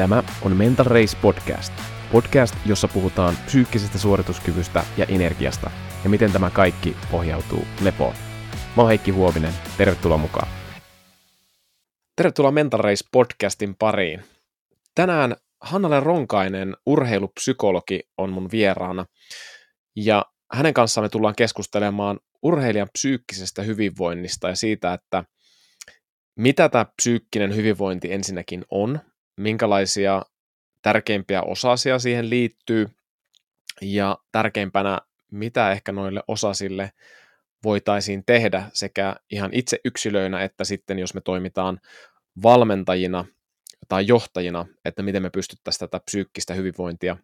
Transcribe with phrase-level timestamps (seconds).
[0.00, 1.72] Tämä on Mental Race Podcast.
[2.12, 5.70] Podcast, jossa puhutaan psyykkisestä suorituskyvystä ja energiasta
[6.04, 8.14] ja miten tämä kaikki pohjautuu lepoon.
[8.76, 10.48] Mä oon Heikki Huovinen, tervetuloa mukaan.
[12.16, 14.24] Tervetuloa Mental Race Podcastin pariin.
[14.94, 19.06] Tänään Hannale Ronkainen, urheilupsykologi, on mun vieraana.
[19.96, 25.24] Ja hänen kanssaan me tullaan keskustelemaan urheilijan psyykkisestä hyvinvoinnista ja siitä, että
[26.36, 29.00] mitä tämä psyykkinen hyvinvointi ensinnäkin on,
[29.40, 30.22] minkälaisia
[30.82, 32.88] tärkeimpiä osasia siihen liittyy
[33.82, 34.98] ja tärkeimpänä,
[35.30, 36.92] mitä ehkä noille osasille
[37.64, 41.80] voitaisiin tehdä sekä ihan itse yksilöinä että sitten jos me toimitaan
[42.42, 43.24] valmentajina
[43.88, 47.16] tai johtajina, että miten me pystyttäisiin tätä psyykkistä hyvinvointia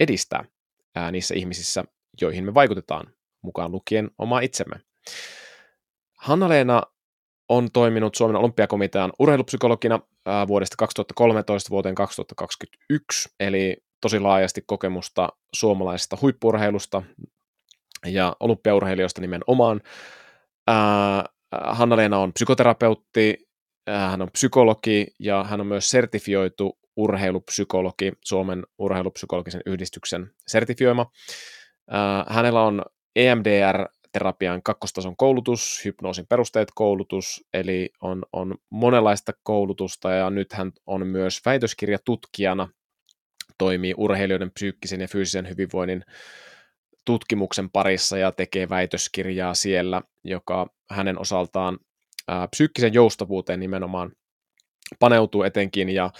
[0.00, 0.44] edistää
[0.94, 1.84] ää, niissä ihmisissä,
[2.20, 4.76] joihin me vaikutetaan, mukaan lukien oma itsemme.
[6.18, 6.82] Hanna-Leena
[7.48, 10.00] on toiminut Suomen olympiakomitean urheilupsykologina
[10.48, 17.02] vuodesta 2013 vuoteen 2021, eli tosi laajasti kokemusta suomalaisesta huippurheilusta
[18.06, 19.80] ja olympiaurheilijoista nimenomaan.
[21.64, 23.48] Hanna-Leena on psykoterapeutti,
[23.88, 31.06] hän on psykologi ja hän on myös sertifioitu urheilupsykologi, Suomen urheilupsykologisen yhdistyksen sertifioima.
[32.28, 32.82] Hänellä on
[33.16, 40.72] EMDR terapian kakkostason koulutus, hypnoosin perusteet koulutus, eli on, on monenlaista koulutusta ja nyt hän
[40.86, 42.68] on myös väitöskirjatutkijana,
[43.58, 46.04] toimii urheilijoiden psyykkisen ja fyysisen hyvinvoinnin
[47.04, 51.78] tutkimuksen parissa ja tekee väitöskirjaa siellä, joka hänen osaltaan
[52.28, 54.12] ää, psyykkisen joustavuuteen nimenomaan
[54.98, 55.88] paneutuu etenkin.
[55.88, 56.10] Ja,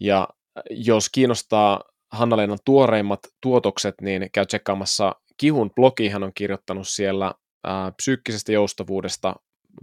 [0.00, 0.28] ja
[0.70, 7.92] jos kiinnostaa Hanna-Leenan tuoreimmat tuotokset, niin käy tsekkaamassa Kihun blogi, hän on kirjoittanut siellä ää,
[7.92, 9.34] psyykkisestä joustavuudesta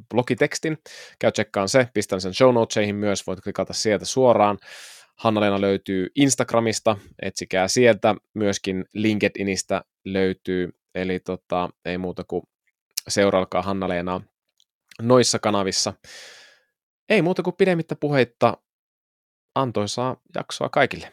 [0.10, 0.78] blogitekstin.
[1.20, 4.58] Käy tsekkaan se, pistän sen show notesihin myös, voit klikata sieltä suoraan.
[5.16, 12.44] Hanna-Leena löytyy Instagramista, etsikää sieltä, myöskin LinkedInistä löytyy, eli tota, ei muuta kuin
[13.08, 14.22] seurailkaa Hanna-Leenaa
[15.02, 15.94] noissa kanavissa.
[17.10, 18.58] Ei muuta kuin pidemmittä puheitta,
[19.56, 21.12] antoisaa jaksoa kaikille.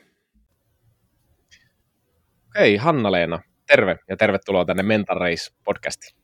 [2.58, 6.16] Hei Hanna-Leena, terve ja tervetuloa tänne Mental Race podcastiin.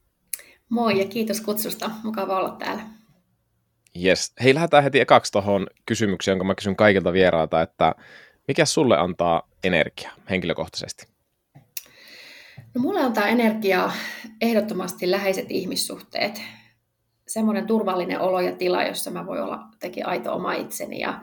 [0.69, 1.91] Moi ja kiitos kutsusta.
[2.05, 2.83] Mukava olla täällä.
[4.05, 4.33] Yes.
[4.43, 7.95] Hei, lähdetään heti ekaksi tuohon kysymykseen, jonka mä kysyn kaikilta vierailta, että
[8.49, 11.07] mikä sulle antaa energiaa henkilökohtaisesti?
[12.75, 13.93] No mulle antaa energiaa
[14.41, 16.43] ehdottomasti läheiset ihmissuhteet.
[17.29, 21.21] Semmoinen turvallinen olo ja tila, jossa mä voin olla teki aito oma itseni ja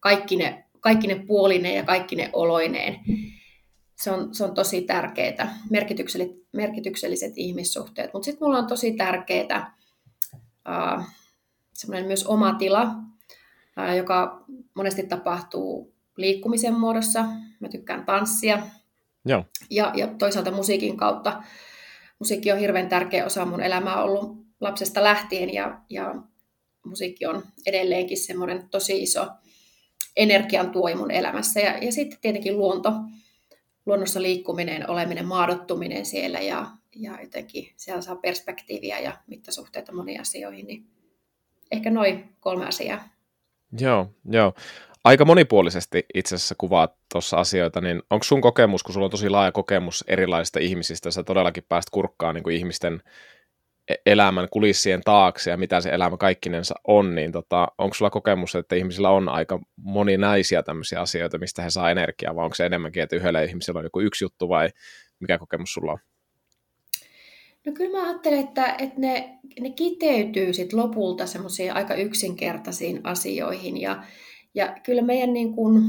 [0.00, 3.00] kaikki ne, kaikki ne puolineen ja kaikki ne oloineen
[3.96, 8.12] se on, se on tosi tärkeää, merkitykselliset, merkitykselliset ihmissuhteet.
[8.12, 9.76] Mutta sitten mulla on tosi tärkeää
[10.68, 11.04] uh,
[11.72, 14.44] semmoinen myös oma tila, uh, joka
[14.74, 17.24] monesti tapahtuu liikkumisen muodossa.
[17.60, 18.62] Mä tykkään tanssia.
[19.24, 19.44] Joo.
[19.70, 21.42] Ja, ja toisaalta musiikin kautta.
[22.18, 26.14] Musiikki on hirveän tärkeä osa mun elämää ollut lapsesta lähtien ja, ja
[26.84, 29.26] musiikki on edelleenkin semmoinen tosi iso
[30.16, 31.60] energian tuo mun elämässä.
[31.60, 32.92] Ja, ja sitten tietenkin luonto
[33.86, 40.66] luonnossa liikkuminen, oleminen, maadottuminen siellä ja, ja jotenkin siellä saa perspektiiviä ja mittasuhteita moniin asioihin,
[40.66, 40.86] niin
[41.72, 43.08] ehkä noin kolme asiaa.
[43.80, 44.54] Joo, joo.
[45.04, 49.28] Aika monipuolisesti itse asiassa kuvaat tuossa asioita, niin onko sun kokemus, kun sulla on tosi
[49.28, 53.02] laaja kokemus erilaisista ihmisistä, sä todellakin pääst kurkkaan niin kuin ihmisten
[54.06, 58.76] elämän kulissien taakse ja mitä se elämä kaikkinensa on, niin tota, onko sulla kokemus, että
[58.76, 63.16] ihmisillä on aika moninaisia tämmöisiä asioita, mistä he saa energiaa, vai onko se enemmänkin, että
[63.16, 64.68] yhdellä ihmisellä on joku yksi juttu, vai
[65.20, 65.98] mikä kokemus sulla on?
[67.66, 73.80] No kyllä mä ajattelen, että, että ne, ne kiteytyy sit lopulta semmoisiin aika yksinkertaisiin asioihin,
[73.80, 74.04] ja,
[74.54, 75.82] ja kyllä meidän niin kuin,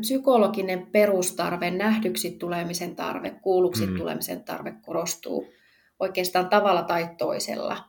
[0.00, 3.96] psykologinen perustarve, nähdyksi tulemisen tarve, kuulluksi mm.
[3.96, 5.55] tulemisen tarve korostuu
[5.98, 7.84] oikeastaan tavalla tai toisella.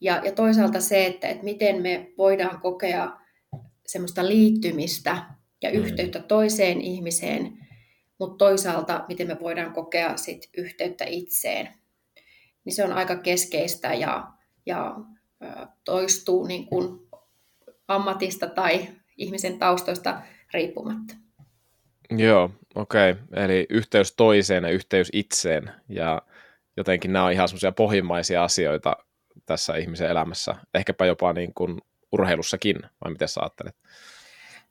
[0.00, 3.16] Ja, ja toisaalta se, että, että miten me voidaan kokea
[3.86, 5.22] semmoista liittymistä
[5.62, 5.76] ja mm.
[5.76, 7.52] yhteyttä toiseen ihmiseen,
[8.18, 11.68] mutta toisaalta miten me voidaan kokea sit yhteyttä itseen.
[12.64, 14.26] Niin se on aika keskeistä ja,
[14.66, 14.96] ja
[15.84, 17.08] toistuu niin kuin
[17.88, 20.20] ammatista tai ihmisen taustoista
[20.52, 21.14] riippumatta.
[22.10, 23.10] Joo, okei.
[23.10, 23.44] Okay.
[23.44, 25.70] Eli yhteys toiseen ja yhteys itseen.
[25.88, 26.22] Ja
[26.76, 28.96] jotenkin nämä on ihan semmoisia pohjimmaisia asioita
[29.46, 31.78] tässä ihmisen elämässä, ehkäpä jopa niin kuin
[32.12, 33.76] urheilussakin, vai miten sä ajattelet?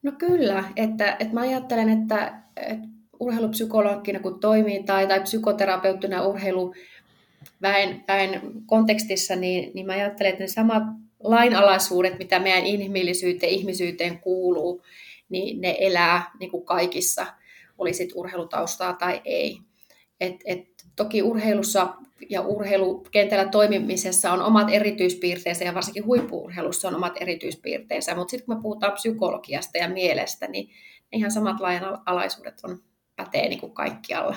[0.03, 2.87] No kyllä, että, että mä ajattelen, että, että
[3.19, 10.47] urheilupsykologina kun toimii tai, tai psykoterapeuttina urheiluväen väen kontekstissa, niin, niin mä ajattelen, että ne
[10.47, 10.83] samat
[11.23, 14.83] lainalaisuudet, mitä meidän inhimillisyyteen, ihmisyyteen kuuluu,
[15.29, 17.25] niin ne elää niin kuin kaikissa,
[17.77, 19.57] olisit urheilutaustaa tai ei.
[20.19, 21.95] Et, et, toki urheilussa
[22.29, 28.55] ja urheilukentällä toimimisessa on omat erityispiirteensä ja varsinkin huippuurheilussa on omat erityispiirteensä, mutta sitten kun
[28.55, 30.69] me puhutaan psykologiasta ja mielestä, niin
[31.11, 32.77] ihan samat laajan-alaisuudet on,
[33.15, 34.35] pätee niin kuin kaikkialla.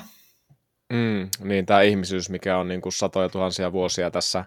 [0.92, 4.44] Mm, niin tämä ihmisyys, mikä on niin kuin satoja tuhansia vuosia tässä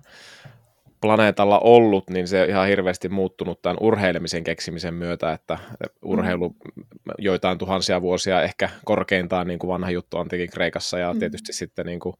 [1.02, 5.58] planeetalla ollut, niin se on ihan hirveästi muuttunut tämän urheilemisen keksimisen myötä, että
[6.06, 6.84] urheilu mm.
[7.18, 11.20] joitain tuhansia vuosia ehkä korkeintaan niin kuin vanha juttu antiikin Kreikassa ja mm.
[11.20, 12.14] tietysti sitten niin kuin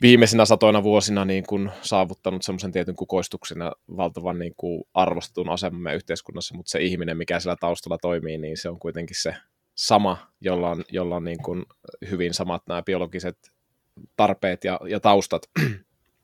[0.00, 5.94] viimeisinä satoina vuosina niin kuin saavuttanut semmoisen tietyn kukoistuksen ja valtavan niin kuin arvostetun asemamme
[5.94, 9.34] yhteiskunnassa, mutta se ihminen, mikä siellä taustalla toimii, niin se on kuitenkin se
[9.74, 11.64] sama, jolla on, jolla on niin kuin
[12.10, 13.38] hyvin samat nämä biologiset
[14.16, 15.42] tarpeet ja, ja taustat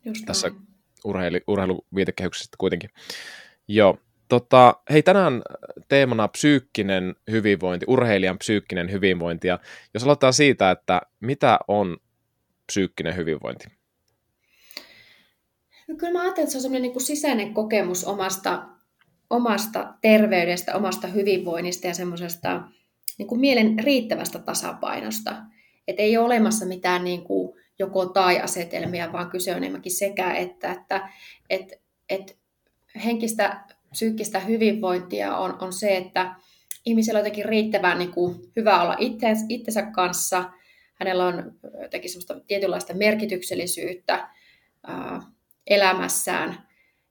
[0.04, 0.50] Just tässä
[1.04, 2.90] urheilu, urheiluviitekehyksessä kuitenkin.
[3.68, 5.42] Joo, tota, hei tänään
[5.88, 9.58] teemana psyykkinen hyvinvointi, urheilijan psyykkinen hyvinvointi, ja
[9.94, 11.96] jos aloitetaan siitä, että mitä on
[12.66, 13.64] psyykkinen hyvinvointi?
[15.88, 18.68] No kyllä mä ajattelen, että se on semmoinen niin kuin sisäinen kokemus omasta,
[19.30, 22.62] omasta terveydestä, omasta hyvinvoinnista ja semmoisesta
[23.18, 25.36] niin kuin mielen riittävästä tasapainosta.
[25.88, 30.72] Että ei ole olemassa mitään niin kuin joko tai-asetelmia, vaan kyse on enemmänkin sekä, että,
[30.72, 31.08] että
[31.50, 31.76] että
[32.10, 32.32] että
[33.04, 36.34] henkistä psyykkistä hyvinvointia on, on se, että
[36.86, 40.50] ihmisellä on jotenkin riittävän niin kuin, hyvä olla itse, itsensä kanssa,
[40.94, 41.52] hänellä on
[41.82, 44.28] jotenkin semmoista tietynlaista merkityksellisyyttä
[44.86, 45.22] ää,
[45.66, 46.68] elämässään,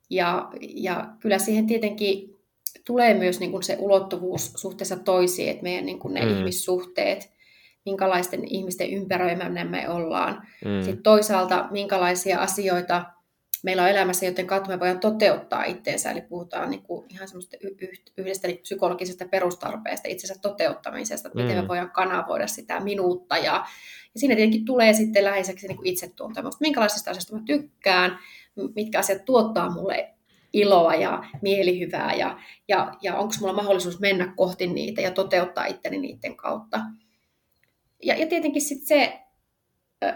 [0.09, 2.39] ja, ja kyllä siihen tietenkin
[2.85, 6.37] tulee myös niin kuin se ulottuvuus suhteessa toisiin, että meidän niin kuin ne mm.
[6.37, 7.30] ihmissuhteet,
[7.85, 10.47] minkälaisten ihmisten ympäröimänä me ollaan.
[10.65, 10.83] Mm.
[10.83, 13.05] Sitten toisaalta, minkälaisia asioita
[13.63, 16.11] meillä on elämässä, joten kautta me voidaan toteuttaa itseensä.
[16.11, 17.57] Eli puhutaan niin kuin ihan semmoista
[18.17, 21.43] yhdestä niin psykologisesta perustarpeesta, itsensä toteuttamisesta, että mm.
[21.43, 21.67] miten me mm.
[21.67, 23.37] voidaan kanavoida sitä minuutta.
[23.37, 23.65] Ja,
[24.13, 28.19] ja siinä tietenkin tulee sitten läheiseksi niin itsetuntemusta, minkälaisista asioista mä tykkään,
[28.75, 30.13] mitkä asiat tuottaa mulle
[30.53, 35.97] iloa ja mielihyvää ja, ja, ja onko mulla mahdollisuus mennä kohti niitä ja toteuttaa itteni
[35.97, 36.79] niiden kautta.
[38.03, 39.19] Ja, ja tietenkin sitten se,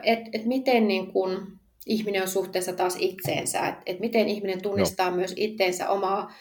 [0.03, 5.09] että et miten niin kun ihminen on suhteessa taas itseensä, että et miten ihminen tunnistaa
[5.09, 5.15] no.
[5.15, 6.33] myös itseensä omaa,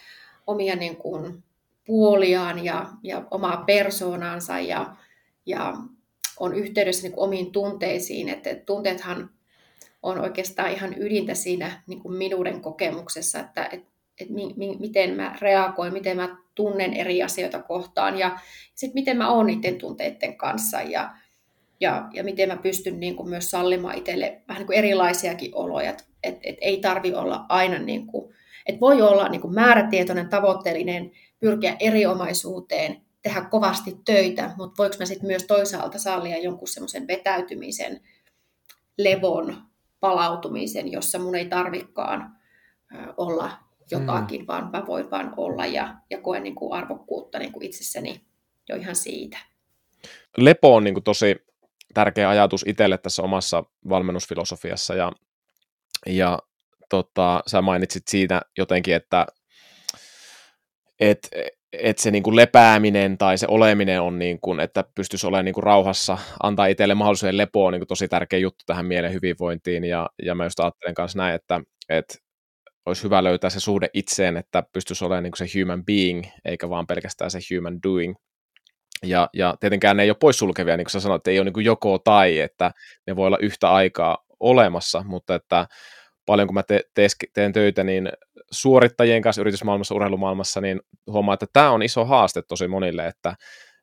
[0.47, 1.43] omia niin kun
[1.87, 4.97] puoliaan ja, ja omaa persoonansa ja,
[5.47, 5.75] ja
[6.41, 8.29] on yhteydessä niin omiin tunteisiin.
[8.29, 9.31] Että et tunteethan
[10.03, 13.85] on oikeastaan ihan ydintä siinä niin kuin minuuden kokemuksessa, että et,
[14.21, 18.39] et mi, mi, miten mä reagoin, miten mä tunnen eri asioita kohtaan ja
[18.75, 21.17] sitten miten mä oon niiden tunteiden kanssa ja,
[21.81, 25.91] ja, ja miten mä pystyn niin kuin myös sallimaan itselle vähän niin kuin erilaisiakin oloja,
[25.91, 28.35] että et, et ei tarvi olla aina, niin kuin,
[28.67, 31.11] että voi olla niin kuin määrätietoinen, tavoitteellinen,
[31.41, 38.01] pyrkiä eriomaisuuteen, tehdä kovasti töitä, mutta voiko mä sitten myös toisaalta sallia jonkun semmoisen vetäytymisen,
[38.99, 39.57] levon,
[40.01, 42.37] palautumisen, jossa mun ei tarvikaan
[43.17, 43.51] olla
[43.91, 44.47] jotakin, mm.
[44.47, 48.21] vaan mä voin vaan olla ja, ja koen niin kuin arvokkuutta niin kuin itsessäni
[48.69, 49.39] jo ihan siitä.
[50.37, 51.37] Lepo on niin kuin tosi
[51.95, 55.13] tärkeä ajatus itselle tässä omassa valmennusfilosofiassa ja,
[56.07, 56.39] ja
[56.89, 59.27] tota, sä mainitsit siitä jotenkin, että
[61.01, 61.29] et,
[61.73, 65.55] et se niin kuin lepääminen tai se oleminen on, niin kuin, että pystyisi olemaan niin
[65.55, 69.85] kuin rauhassa, antaa itselle mahdollisuuden lepoa on niin kuin tosi tärkeä juttu tähän mielen hyvinvointiin
[69.85, 72.15] ja, ja mä just ajattelen kanssa näin, että, että
[72.87, 76.69] olisi hyvä löytää se suhde itseen, että pystyisi olemaan niin kuin se human being, eikä
[76.69, 78.15] vaan pelkästään se human doing.
[79.05, 81.65] Ja, ja tietenkään ne ei ole poissulkevia, niin kuin sä sanoit, että ei ole niin
[81.65, 82.71] joko tai, että
[83.07, 85.67] ne voi olla yhtä aikaa olemassa, mutta että
[86.27, 88.13] paljon kun mä te, te, teen töitä niin
[88.51, 93.35] suorittajien kanssa yritysmaailmassa, urheilumaailmassa, niin huomaa, että tämä on iso haaste tosi monille, että,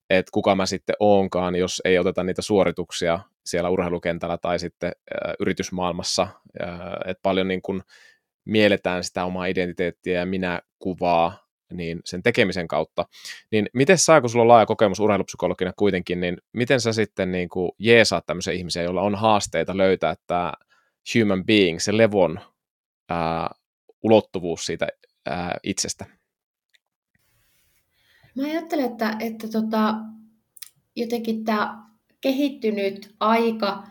[0.09, 5.33] että kuka mä sitten oonkaan, jos ei oteta niitä suorituksia siellä urheilukentällä tai sitten ä,
[5.39, 6.27] yritysmaailmassa,
[6.61, 6.67] ä,
[7.05, 7.81] että paljon niin kuin
[8.45, 13.05] mielletään sitä omaa identiteettiä ja minä kuvaa niin sen tekemisen kautta.
[13.51, 17.49] Niin miten sä, kun sulla on laaja kokemus urheilupsykologina kuitenkin, niin miten sä sitten niin
[17.49, 20.53] kuin jeesaat tämmöisiä ihmisiä, joilla on haasteita löytää tämä
[21.15, 22.39] human being, se levon
[23.09, 23.49] ää,
[24.03, 24.87] ulottuvuus siitä
[25.25, 26.05] ää, itsestä?
[28.35, 29.95] Mä ajattelen, että, että tota,
[30.95, 31.83] jotenkin tämä
[32.21, 33.83] kehittynyt aika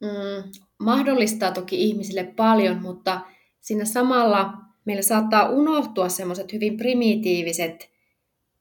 [0.00, 3.20] mm, mahdollistaa toki ihmisille paljon, mutta
[3.60, 4.52] siinä samalla
[4.86, 7.90] meillä saattaa unohtua semmoiset hyvin primitiiviset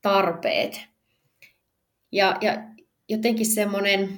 [0.02, 0.82] tarpeet.
[2.12, 2.58] Ja, ja
[3.10, 4.10] jotenkin semmoinen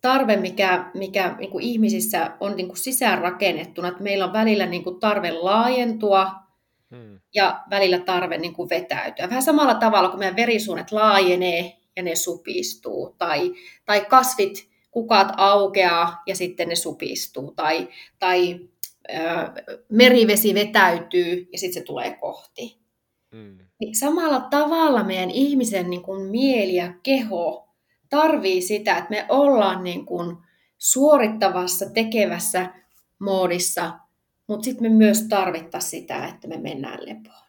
[0.00, 4.84] tarve, mikä, mikä niin kuin ihmisissä on niin kuin sisäänrakennettuna, että meillä on välillä niin
[4.84, 6.30] kuin tarve laajentua,
[6.90, 7.20] hmm.
[7.34, 9.28] ja välillä tarve niin kuin vetäytyä.
[9.28, 13.52] Vähän samalla tavalla kuin meidän verisuonet laajenee ja ne supistuu, tai,
[13.84, 18.60] tai kasvit, kukat aukeaa ja sitten ne supistuu, tai, tai
[19.88, 22.78] merivesi vetäytyy ja sitten se tulee kohti.
[23.36, 23.58] Hmm.
[23.80, 27.68] Niin samalla tavalla meidän ihmisen niin kuin mieli ja keho
[28.10, 30.36] tarvii sitä, että me ollaan niin kuin
[30.78, 32.70] suorittavassa, tekevässä
[33.18, 33.98] moodissa,
[34.46, 37.46] mutta sitten me myös tarvittaisiin sitä, että me mennään lepoon.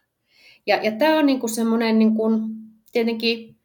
[0.66, 2.22] Ja, ja tämä on niinku semmoinen niinku,
[2.92, 3.57] tietenkin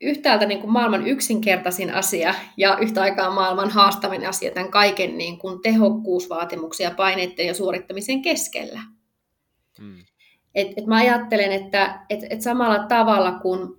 [0.00, 6.90] yhtäältä niinku maailman yksinkertaisin asia ja yhtä aikaa maailman haastavin asia tämän kaiken niinku tehokkuusvaatimuksia
[6.90, 8.80] paineiden ja suorittamisen keskellä.
[9.80, 9.96] Hmm.
[10.54, 13.78] Et, et mä ajattelen, että et, et samalla tavalla kuin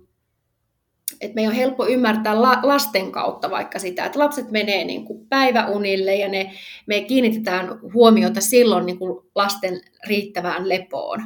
[1.20, 5.26] että me on helppo ymmärtää la, lasten kautta vaikka sitä, että lapset menee niin kuin
[5.28, 6.52] päiväunille ja ne,
[6.86, 11.20] me kiinnitetään huomiota silloin niin kuin lasten riittävään lepoon.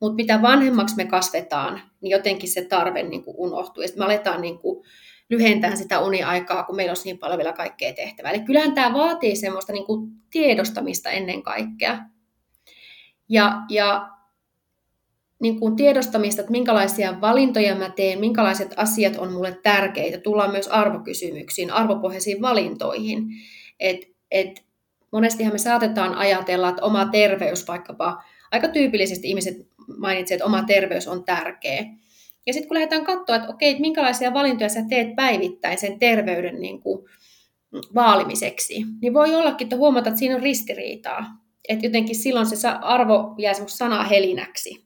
[0.00, 3.82] Mutta mitä vanhemmaksi me kasvetaan, niin jotenkin se tarve niin kuin unohtuu.
[3.82, 4.84] Ja sitten me aletaan niin kuin
[5.30, 8.30] lyhentää sitä uniaikaa, kun meillä on niin paljon vielä kaikkea tehtävää.
[8.32, 11.98] Eli kyllähän tämä vaatii semmoista niin kuin tiedostamista ennen kaikkea.
[13.28, 14.08] Ja, ja
[15.40, 20.18] niin kuin tiedostamista, että minkälaisia valintoja mä teen, minkälaiset asiat on mulle tärkeitä.
[20.18, 23.24] Tullaan myös arvokysymyksiin, arvopohjaisiin valintoihin.
[23.80, 24.64] Et, et
[25.12, 31.08] monestihan me saatetaan ajatella, että oma terveys vaikkapa, aika tyypillisesti ihmiset mainitsevat, että oma terveys
[31.08, 31.84] on tärkeä.
[32.46, 36.60] Ja sitten kun lähdetään katsoa, että okei, että minkälaisia valintoja sä teet päivittäin sen terveyden
[36.60, 37.08] niin kuin
[37.94, 41.24] vaalimiseksi, niin voi ollakin, että huomata, että siinä on ristiriitaa.
[41.68, 44.84] Että jotenkin silloin se arvo jää sana helinäksi.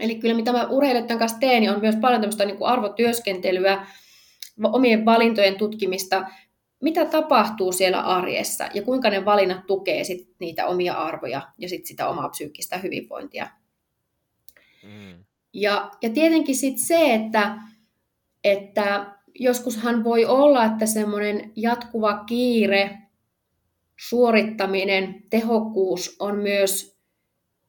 [0.00, 3.86] Eli kyllä mitä mä urheilijoiden kanssa teen, niin on myös paljon tämmöistä niin kuin arvotyöskentelyä,
[4.62, 6.26] omien valintojen tutkimista,
[6.82, 11.86] mitä tapahtuu siellä arjessa ja kuinka ne valinnat tukee sit niitä omia arvoja ja sit
[11.86, 13.48] sitä omaa psyykkistä hyvinvointia.
[14.84, 15.24] Mm.
[15.52, 17.58] Ja, ja tietenkin sitten se, että,
[18.44, 22.98] että joskushan voi olla, että semmoinen jatkuva kiire,
[23.96, 26.98] suorittaminen, tehokkuus on myös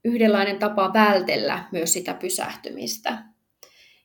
[0.06, 3.24] yhdenlainen tapa vältellä myös sitä pysähtymistä.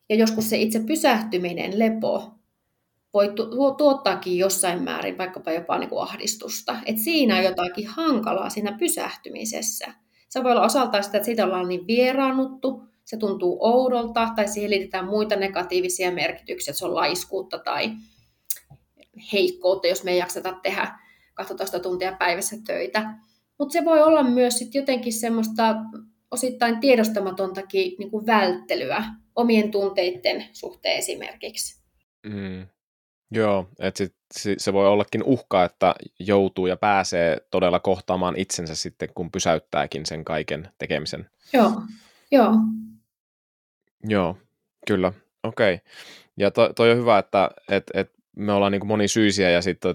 [0.09, 2.35] Ja joskus se itse pysähtyminen, lepo,
[3.14, 6.76] voi tu- tuottaakin jossain määrin vaikkapa jopa niin kuin ahdistusta.
[6.87, 9.95] Et siinä on jotakin hankalaa siinä pysähtymisessä.
[10.29, 14.71] Se voi olla osaltaan sitä, että siitä ollaan niin vieraannuttu, se tuntuu oudolta, tai siihen
[14.71, 17.90] liitetään muita negatiivisia merkityksiä, että se on laiskuutta tai
[19.33, 20.99] heikkoutta, jos me ei jakseta tehdä
[21.35, 23.14] 12 tuntia päivässä töitä.
[23.59, 25.76] Mutta se voi olla myös sit jotenkin semmoista
[26.31, 29.05] osittain tiedostamatontakin niin kuin välttelyä
[29.37, 31.83] omien tunteiden suhteen esimerkiksi.
[32.26, 32.67] Mm.
[33.31, 34.14] Joo, että sit,
[34.59, 40.25] se voi ollakin uhka, että joutuu ja pääsee todella kohtaamaan itsensä sitten, kun pysäyttääkin sen
[40.25, 41.31] kaiken tekemisen.
[41.52, 41.73] Joo,
[42.31, 42.52] joo.
[44.04, 44.37] Joo,
[44.87, 45.12] kyllä.
[45.42, 45.75] Okei.
[45.75, 45.87] Okay.
[46.37, 49.95] Ja to, toi on hyvä, että et, et me ollaan niin monisyisiä ja sitten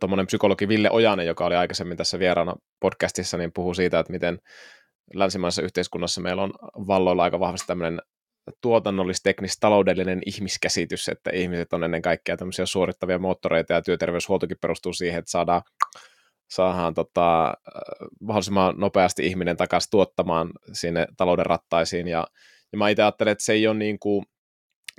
[0.00, 4.38] tuommoinen psykologi Ville Ojanen, joka oli aikaisemmin tässä vieraana podcastissa, niin puhuu siitä, että miten
[5.14, 6.52] länsimaisessa yhteiskunnassa meillä on
[6.86, 8.00] valloilla aika vahvasti tämmöinen
[8.60, 15.18] tuotannollis-teknis taloudellinen ihmiskäsitys, että ihmiset on ennen kaikkea tämmöisiä suorittavia moottoreita ja työterveyshuoltokin perustuu siihen,
[15.18, 15.62] että saadaan,
[16.50, 17.54] saadaan tota,
[18.20, 22.26] mahdollisimman nopeasti ihminen takaisin tuottamaan sinne talouden rattaisiin ja,
[22.72, 24.24] ja mä itse ajattelen, että se ei ole niin kuin,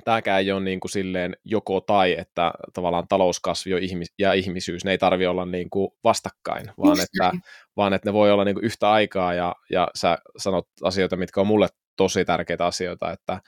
[0.04, 3.70] tämäkään ei ole niin kuin silleen joko tai, että tavallaan talouskasvu
[4.18, 7.32] ja ihmisyys, ne ei tarvi olla niin kuin vastakkain, vaan että,
[7.76, 11.40] vaan että ne voi olla niin kuin yhtä aikaa ja, ja sä sanot asioita, mitkä
[11.40, 13.40] on mulle tosi tärkeitä asioita, että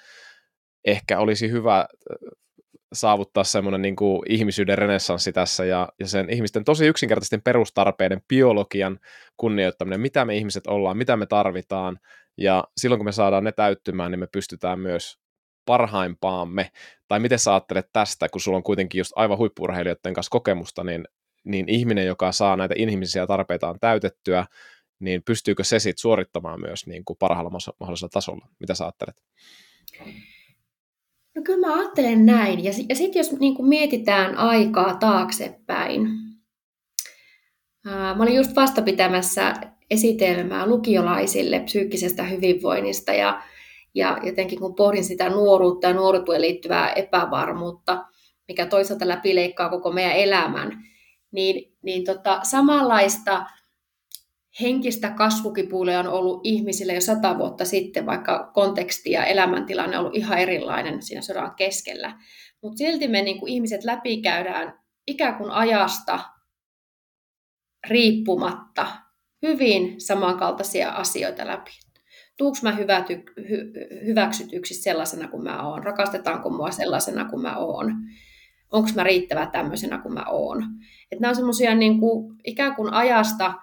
[0.85, 1.87] ehkä olisi hyvä
[2.93, 8.99] saavuttaa semmoinen niin kuin ihmisyyden renessanssi tässä ja, ja sen ihmisten tosi yksinkertaisten perustarpeiden, biologian
[9.37, 11.99] kunnioittaminen, mitä me ihmiset ollaan, mitä me tarvitaan,
[12.37, 15.19] ja silloin kun me saadaan ne täyttymään, niin me pystytään myös
[15.65, 16.71] parhaimpaamme,
[17.09, 21.05] tai miten sä ajattelet tästä, kun sulla on kuitenkin just aivan huippurheilijoiden kanssa kokemusta, niin,
[21.45, 24.47] niin ihminen, joka saa näitä inhimillisiä tarpeitaan täytettyä,
[25.01, 28.47] niin pystyykö se sitten suorittamaan myös niin kuin parhaalla mahdollisella tasolla?
[28.61, 29.23] Mitä sä ajattelet?
[31.35, 32.65] No kyllä mä ajattelen näin.
[32.65, 36.09] Ja, ja sitten jos niin kuin mietitään aikaa taaksepäin.
[37.85, 39.55] Mä olin just vastapitämässä
[39.91, 43.43] esitelmää lukiolaisille psyykkisestä hyvinvoinnista ja
[43.95, 48.05] ja jotenkin kun pohdin sitä nuoruutta ja nuoruuteen liittyvää epävarmuutta,
[48.49, 50.85] mikä toisaalta läpileikkaa koko meidän elämän,
[51.33, 53.47] niin, niin tota, samanlaista
[54.61, 60.17] henkistä kasvukipuilia on ollut ihmisille jo sata vuotta sitten, vaikka konteksti ja elämäntilanne on ollut
[60.17, 62.19] ihan erilainen siinä sodan keskellä.
[62.63, 66.21] Mutta silti me niin kuin ihmiset läpikäydään ikään kuin ajasta
[67.89, 68.87] riippumatta
[69.43, 71.71] hyvin samankaltaisia asioita läpi
[72.41, 72.77] tuuks mä
[74.07, 77.95] hyväksytyksi sellaisena kuin mä oon, rakastetaanko mua sellaisena kuin mä oon,
[78.73, 80.63] onko mä riittävä tämmöisenä kuin mä oon.
[81.13, 83.55] Että nämä on semmoisia niin kuin, ikään kuin ajasta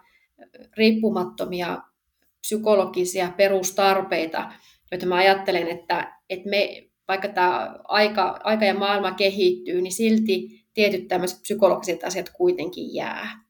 [0.78, 1.82] riippumattomia
[2.42, 4.52] psykologisia perustarpeita,
[4.92, 10.66] joita mä ajattelen, että, että me, vaikka tämä aika, aika ja maailma kehittyy, niin silti
[10.74, 13.47] tietyt tämmöiset psykologiset asiat kuitenkin jää.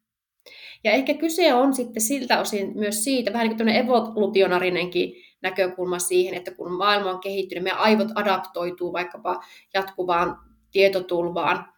[0.83, 6.33] Ja ehkä kyse on sitten siltä osin myös siitä, vähän niin kuin evolutionarinenkin näkökulma siihen,
[6.33, 9.43] että kun maailma on kehittynyt, meidän aivot adaptoituu vaikkapa
[9.73, 10.37] jatkuvaan
[10.71, 11.73] tietotulvaan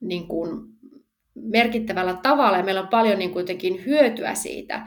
[0.00, 0.48] niin kuin
[1.34, 4.86] merkittävällä tavalla, ja meillä on paljon niin kuitenkin hyötyä siitä.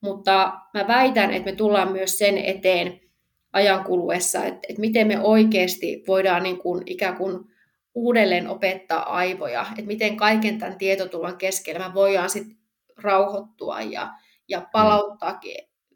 [0.00, 3.00] Mutta mä väitän, että me tullaan myös sen eteen
[3.52, 7.40] ajan kuluessa, että, että miten me oikeasti voidaan niin kuin ikään kuin
[7.94, 12.56] uudelleen opettaa aivoja, että miten kaiken tämän tietotulvan keskellä me voidaan sitten
[13.02, 14.10] rauhoittua ja,
[14.48, 15.40] ja palauttaa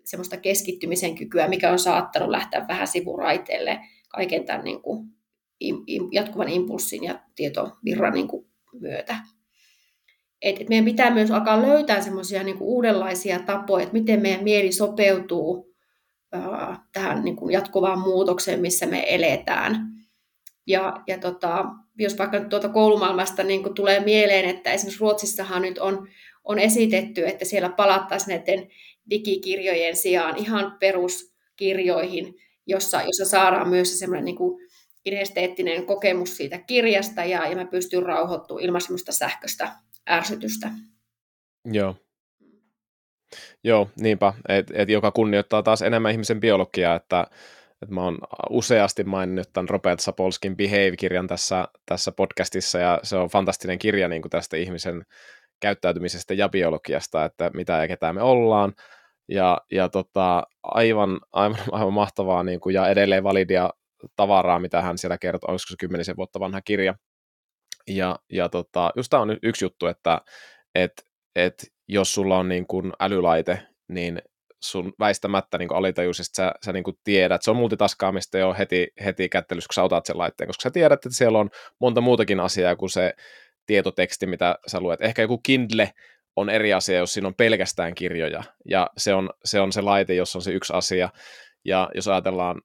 [0.04, 5.08] semmoista keskittymisen kykyä, mikä on saattanut lähteä vähän sivuraiteelle kaiken tämän niin kuin,
[6.12, 8.46] jatkuvan impulssin ja tietovirran niin kuin,
[8.80, 9.16] myötä.
[10.42, 14.72] Et, et meidän pitää myös alkaa löytää semmoisia niin uudenlaisia tapoja, että miten meidän mieli
[14.72, 15.74] sopeutuu
[16.92, 19.76] tähän niin kuin jatkuvaan muutokseen, missä me eletään.
[20.66, 21.64] Ja, ja tota,
[21.98, 26.08] jos vaikka nyt tuota koulumaailmasta niin kuin tulee mieleen, että esimerkiksi Ruotsissahan nyt on,
[26.44, 28.68] on esitetty, että siellä palattaisiin näiden
[29.10, 32.34] digikirjojen sijaan ihan peruskirjoihin,
[32.66, 34.60] jossa, jossa saadaan myös semmoinen niin kuin
[35.04, 39.72] kinesteettinen kokemus siitä kirjasta ja, ja mä pystyn rauhoittumaan ilman semmoista sähköistä
[40.10, 40.70] ärsytystä.
[41.72, 41.96] Joo.
[43.64, 47.26] Joo, niinpä, että et joka kunnioittaa taas enemmän ihmisen biologiaa, että
[47.82, 48.18] et mä oon
[48.50, 54.22] useasti maininnut tämän Robert Sapolskin Behave-kirjan tässä, tässä podcastissa, ja se on fantastinen kirja niin
[54.22, 55.04] kuin tästä ihmisen
[55.64, 58.72] käyttäytymisestä ja biologiasta, että mitä ja ketä me ollaan,
[59.28, 63.70] ja, ja tota, aivan, aivan, aivan mahtavaa niin kuin, ja edelleen validia
[64.16, 66.94] tavaraa, mitä hän siellä kertoo, olisiko se kymmenisen vuotta vanha kirja.
[67.88, 70.20] Ja, ja tota, just tämä on yksi juttu, että
[70.74, 70.92] et,
[71.36, 71.54] et,
[71.88, 74.22] jos sulla on niin kuin älylaite, niin
[74.64, 79.68] sun väistämättä niin alitajuisesti sä, sä niin tiedät, se on multitaskaamista jo heti, heti kättelyssä,
[79.68, 82.90] kun sä otat sen laitteen, koska sä tiedät, että siellä on monta muutakin asiaa kuin
[82.90, 83.14] se
[83.66, 85.02] tietoteksti, mitä sä luet.
[85.02, 85.92] Ehkä joku Kindle
[86.36, 90.14] on eri asia, jos siinä on pelkästään kirjoja, ja se on se, on se laite,
[90.14, 91.08] jos on se yksi asia,
[91.64, 92.60] ja jos ajatellaan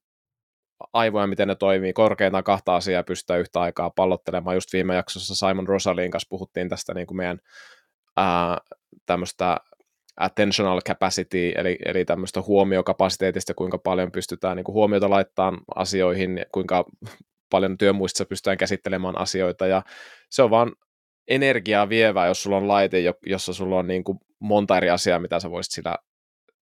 [0.94, 4.56] aivoja, miten ne toimii, korkeintaan kahta asiaa pystytään yhtä aikaa pallottelemaan.
[4.56, 7.40] Just viime jaksossa Simon Rosalin kanssa puhuttiin tästä niin kuin meidän
[8.18, 8.58] ää,
[9.06, 9.58] tämmöistä
[10.18, 16.86] attentional capacity, eli, eli tämmöistä huomiokapasiteetista, kuinka paljon pystytään niin kuin huomiota laittamaan asioihin, kuinka
[17.50, 19.82] paljon työmuistissa pystytään käsittelemään asioita, ja
[20.30, 20.72] se on vaan
[21.30, 25.40] energiaa vievää, jos sulla on laite, jossa sulla on niin kuin monta eri asiaa, mitä
[25.40, 25.96] sä voisit sillä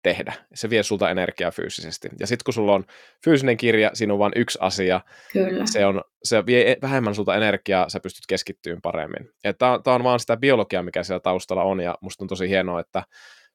[0.03, 0.33] tehdä.
[0.53, 2.09] Se vie sulta energiaa fyysisesti.
[2.19, 2.85] Ja sitten kun sulla on
[3.23, 5.01] fyysinen kirja, siinä on vain yksi asia.
[5.33, 5.65] Kyllä.
[5.65, 9.29] Se, on, se vie vähemmän sulta energiaa, sä pystyt keskittymään paremmin.
[9.57, 13.03] Tämä on vaan sitä biologiaa, mikä siellä taustalla on, ja musta on tosi hienoa, että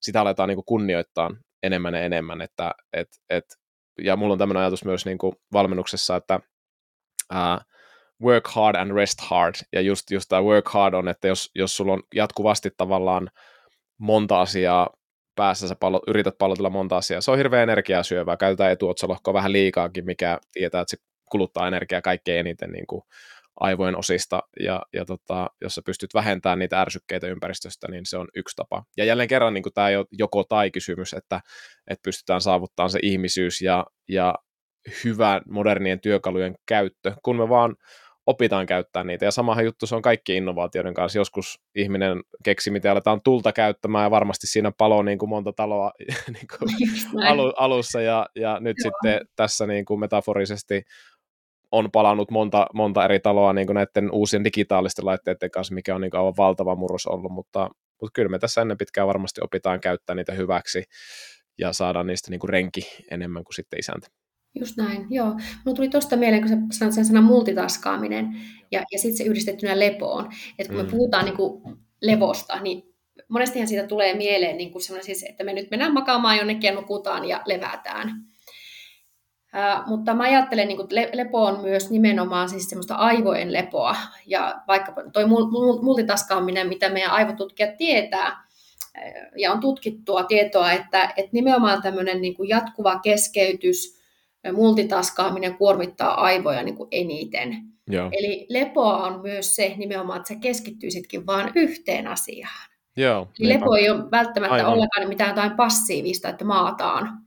[0.01, 1.31] sitä aletaan niinku kunnioittaa
[1.62, 2.42] enemmän ja enemmän.
[2.42, 3.44] Että, et, et,
[4.01, 6.40] ja mulla on tämmöinen ajatus myös niinku valmennuksessa, että
[7.31, 7.61] ää,
[8.22, 9.54] work hard and rest hard.
[9.72, 13.31] Ja just, just tämä work hard on, että jos, jos sulla on jatkuvasti tavallaan
[13.98, 14.90] monta asiaa
[15.35, 17.20] päässä sä pallo, yrität pallotella monta asiaa.
[17.20, 18.37] Se on hirveän energiaa syövää.
[18.37, 23.02] Käytetään etuotsalohkoa vähän liikaakin, mikä tietää, että se kuluttaa energiaa kaikkein eniten niin kuin
[23.61, 28.28] aivojen osista, ja, ja tota, jos sä pystyt vähentämään niitä ärsykkeitä ympäristöstä, niin se on
[28.35, 28.85] yksi tapa.
[28.96, 31.40] Ja jälleen kerran niin tämä ei ole joko tai kysymys, että,
[31.90, 34.35] että pystytään saavuttamaan se ihmisyys ja, ja
[35.04, 37.76] hyvä modernien työkalujen käyttö, kun me vaan
[38.28, 39.24] opitaan käyttää niitä.
[39.24, 41.18] Ja samahan juttu se on kaikki innovaatioiden kanssa.
[41.18, 45.92] Joskus ihminen keksi, miten aletaan tulta käyttämään ja varmasti siinä paloo niin kuin monta taloa
[46.34, 46.70] niin kuin
[47.30, 48.90] alu, alussa ja, ja nyt Joo.
[48.90, 50.82] sitten tässä niin kuin metaforisesti
[51.72, 56.00] on palannut monta, monta eri taloa niin kuin näiden uusien digitaalisten laitteiden kanssa, mikä on
[56.00, 59.80] niin kuin aivan valtava murros ollut, mutta, mutta kyllä me tässä ennen pitkään varmasti opitaan
[59.80, 60.84] käyttää niitä hyväksi
[61.58, 64.08] ja saadaan niistä niin kuin renki enemmän kuin sitten isäntä.
[64.54, 65.26] Just näin, joo.
[65.26, 68.37] Mulla tuli tuosta mieleen, kun sä sanoit sen sanan multitaskaaminen
[68.70, 70.28] ja, ja sitten se yhdistettynä lepoon.
[70.58, 70.90] Että kun me mm.
[70.90, 71.62] puhutaan niin kuin
[72.02, 72.94] levosta, niin
[73.28, 77.24] monestihan siitä tulee mieleen niin kuin siis, että me nyt mennään makaamaan jonnekin ja nukutaan
[77.24, 78.11] ja levätään.
[79.52, 83.96] Ää, mutta mä ajattelen, niin kuin le- lepo on myös nimenomaan siis semmoista aivojen lepoa.
[84.26, 85.26] Ja vaikka toi
[85.82, 88.48] multitaskaaminen, mitä meidän aivotutkijat tietää,
[89.37, 93.97] ja on tutkittua tietoa, että, että nimenomaan tämmöinen niin kuin jatkuva keskeytys–
[94.53, 97.57] multitaskaaminen kuormittaa aivoja niin kuin eniten.
[97.90, 98.09] Joo.
[98.12, 102.68] Eli lepoa on myös se nimenomaan, että sä keskittyisitkin vain yhteen asiaan.
[102.96, 104.72] Joo, Eli lepo ei ole välttämättä Aivan.
[104.72, 107.18] ollenkaan mitään jotain passiivista, että maataan,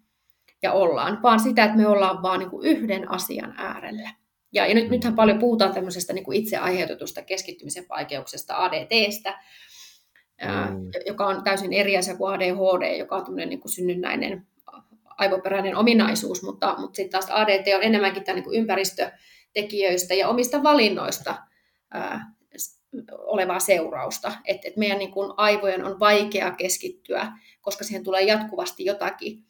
[0.64, 4.10] ja ollaan, vaan sitä, että me ollaan vaan niin kuin yhden asian äärellä.
[4.54, 4.92] Ja, ja nyt, mm.
[4.92, 9.40] nythän paljon puhutaan tämmöisestä niin kuin itse aiheutetusta keskittymisen vaikeuksesta, ADTstä,
[10.42, 10.90] mm.
[11.06, 14.48] joka on täysin eri asia kuin ADHD, joka on tämmöinen niin kuin synnynnäinen
[15.22, 21.36] aivoperäinen ominaisuus, mutta, mutta sitten taas ADT on enemmänkin tämän niin ympäristötekijöistä ja omista valinnoista
[21.92, 22.32] ää,
[23.18, 24.32] olevaa seurausta.
[24.46, 27.32] Että et meidän niin kuin aivojen on vaikea keskittyä,
[27.62, 29.46] koska siihen tulee jatkuvasti jotakin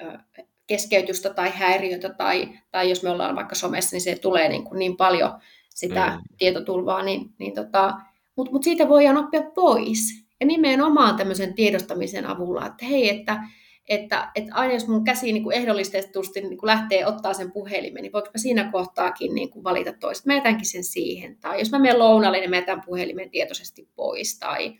[0.00, 0.24] ää,
[0.66, 4.78] keskeytystä tai häiriötä, tai, tai jos me ollaan vaikka somessa, niin se tulee niin, kuin
[4.78, 5.30] niin paljon
[5.74, 6.36] sitä mm.
[6.38, 7.94] tietotulvaa, niin, niin tota,
[8.36, 10.24] mutta mut siitä voidaan oppia pois.
[10.40, 13.40] Ja nimenomaan tämmöisen tiedostamisen avulla, että hei, että
[13.88, 18.02] että, että aina jos mun käsi niin kuin ehdollistetusti niin kuin lähtee ottaa sen puhelimen,
[18.02, 20.26] niin voinko mä siinä kohtaakin niin kuin valita toista.
[20.26, 21.38] Mä jätänkin sen siihen.
[21.40, 24.38] Tai jos mä menen lounalle, niin mä jätän puhelimen tietoisesti pois.
[24.38, 24.74] Tai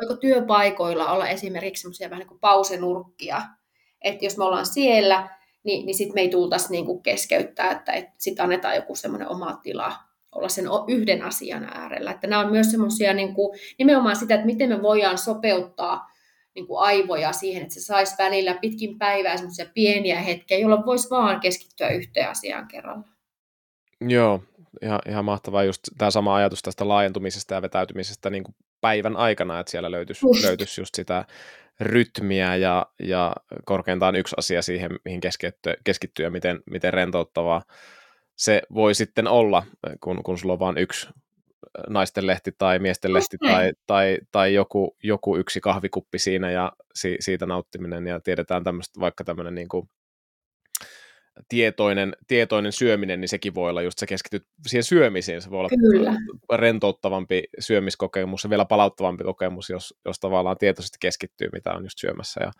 [0.00, 3.42] voiko työpaikoilla olla esimerkiksi semmoisia vähän niin kuin pausenurkkia,
[4.00, 5.28] että jos me ollaan siellä,
[5.64, 9.28] niin, niin sitten me ei tultaisi niin kuin keskeyttää, että, että sitten annetaan joku semmoinen
[9.28, 9.92] oma tila
[10.32, 12.10] olla sen yhden asian äärellä.
[12.10, 16.09] Että nämä on myös semmoisia niin kuin, nimenomaan sitä, että miten me voidaan sopeuttaa
[16.54, 21.10] niin kuin aivoja siihen, että se saisi välillä pitkin päivää semmoisia pieniä hetkiä, jolloin voisi
[21.10, 23.04] vaan keskittyä yhteen asiaan kerralla.
[24.00, 24.42] Joo,
[24.82, 29.60] ihan, ihan mahtavaa just tämä sama ajatus tästä laajentumisesta ja vetäytymisestä niin kuin päivän aikana,
[29.60, 31.24] että siellä löytyisi just, löytyisi just sitä
[31.80, 33.32] rytmiä ja, ja
[33.64, 37.62] korkeintaan yksi asia siihen, mihin keskittyä, keskittyä ja miten, miten rentouttavaa
[38.36, 39.62] se voi sitten olla,
[40.00, 41.08] kun, kun sulla on vain yksi
[41.88, 47.16] naisten lehti tai miesten lehti tai, tai, tai joku, joku yksi kahvikuppi siinä ja si,
[47.20, 49.90] siitä nauttiminen ja tiedetään tämmöistä, vaikka tämmöinen niin kuin
[51.48, 55.68] tietoinen, tietoinen syöminen, niin sekin voi olla just se keskityt siihen syömiseen, se voi olla
[55.68, 56.14] Kyllä.
[56.52, 62.40] rentouttavampi syömiskokemus ja vielä palauttavampi kokemus, jos, jos tavallaan tietoisesti keskittyy, mitä on just syömässä
[62.44, 62.52] ja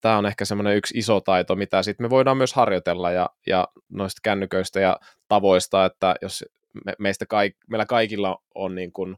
[0.00, 3.68] Tämä on ehkä semmoinen yksi iso taito, mitä sitten me voidaan myös harjoitella ja, ja
[3.88, 4.96] noista kännyköistä ja
[5.28, 6.44] tavoista, että jos
[6.84, 9.16] me, meistä kaik, meillä kaikilla on niin kuin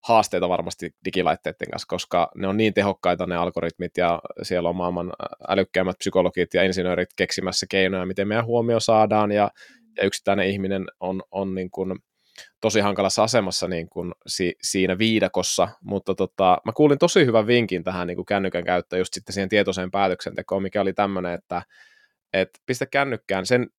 [0.00, 5.12] haasteita varmasti digilaitteiden kanssa, koska ne on niin tehokkaita ne algoritmit ja siellä on maailman
[5.48, 9.50] älykkäimmät psykologit ja insinöörit keksimässä keinoja, miten meidän huomio saadaan ja,
[9.96, 11.98] ja yksittäinen ihminen on, on niin kuin
[12.60, 17.84] tosi hankalassa asemassa niin kuin si, siinä viidakossa, mutta tota, mä kuulin tosi hyvän vinkin
[17.84, 21.62] tähän niin kuin kännykän käyttöön just sitten siihen tietoiseen päätöksentekoon, mikä oli tämmöinen, että
[22.32, 23.46] et pistä kännykkään.
[23.46, 23.70] Sen,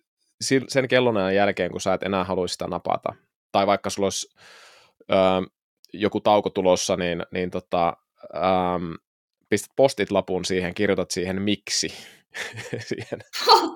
[0.67, 3.13] sen kellonajan jälkeen, kun sä et enää haluaisi sitä napata,
[3.51, 4.35] tai vaikka sulla olisi
[5.11, 5.15] ö,
[5.93, 7.97] joku tauko tulossa, niin, niin tota,
[8.35, 8.93] ähm,
[9.49, 11.87] pistät postit lapun siihen, kirjoitat siihen miksi,
[12.89, 13.19] siihen,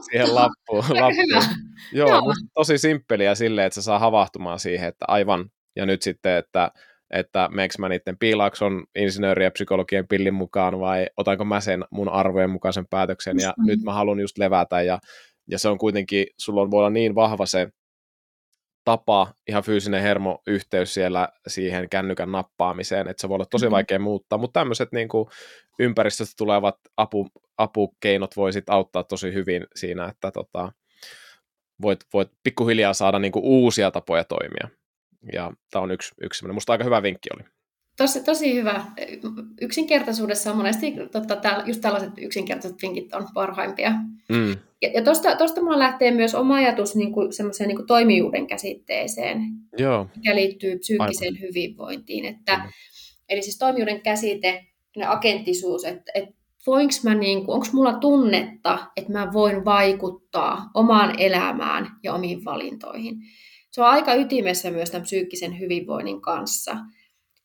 [0.02, 0.84] siihen lappuun.
[1.02, 1.60] lappuun.
[1.94, 2.34] Joo, Joo.
[2.54, 6.72] tosi simppeliä silleen, että se saa havahtumaan siihen, että aivan, ja nyt sitten, että
[7.12, 12.10] että meneekö mä niiden piilakson insinööri- ja psykologien pillin mukaan vai otanko mä sen mun
[12.10, 13.66] arvojen mukaisen päätöksen ja mm.
[13.68, 15.00] nyt mä haluan just levätä ja,
[15.50, 17.68] ja se on kuitenkin, sulla on voi olla niin vahva se
[18.84, 23.72] tapa, ihan fyysinen hermoyhteys siellä siihen kännykän nappaamiseen, että se voi olla tosi mm-hmm.
[23.72, 25.28] vaikea muuttaa, mutta tämmöiset niin kuin
[25.80, 27.28] ympäristöstä tulevat apu,
[27.58, 30.72] apukeinot voi sitten auttaa tosi hyvin siinä, että tota,
[31.82, 34.70] voit, voit pikkuhiljaa saada niin kuin uusia tapoja toimia.
[35.34, 37.55] Ja tämä on yksi, yksi semmoinen, musta aika hyvä vinkki oli.
[37.98, 38.86] Tosi, tosi hyvä.
[39.62, 43.92] Yksinkertaisuudessa on monesti totta, täällä, just tällaiset yksinkertaiset vinkit on parhaimpia.
[44.30, 44.52] Mm.
[44.82, 48.48] Ja, ja tosta, tosta mulla lähtee myös oma ajatus niin kuin, semmoiseen niin kuin toimijuuden
[48.48, 49.42] käsitteeseen,
[49.78, 50.08] Joo.
[50.16, 51.48] mikä liittyy psyykkiseen Aivan.
[51.48, 52.26] hyvinvointiin.
[52.26, 52.64] Että, mm.
[53.30, 54.66] Eli siis toimijuuden käsite,
[55.08, 56.36] agenttisuus, että, että
[56.68, 62.46] voinko mä, niin kuin, onko mulla tunnetta, että mä voin vaikuttaa omaan elämään ja omiin
[62.46, 63.16] valintoihin.
[63.72, 66.78] Se on aika ytimessä myös tämän psyykkisen hyvinvoinnin kanssa–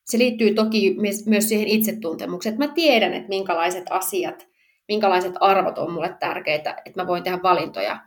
[0.05, 4.49] se liittyy toki myös siihen itsetuntemukseen, että mä tiedän, että minkälaiset asiat,
[4.89, 8.01] minkälaiset arvot on mulle tärkeitä, että mä voin tehdä valintoja.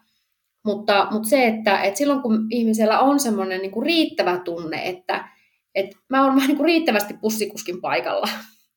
[0.65, 5.29] Mutta, mutta se, että, että silloin kun ihmisellä on semmoinen niin kuin riittävä tunne, että,
[5.75, 8.27] että mä oon niin kuin riittävästi pussikuskin paikalla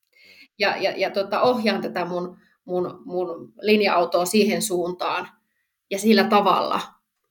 [0.59, 5.29] ja, ja, ja tota, ohjaan tätä mun, mun, mun linja-autoa siihen suuntaan
[5.90, 6.81] ja sillä tavalla,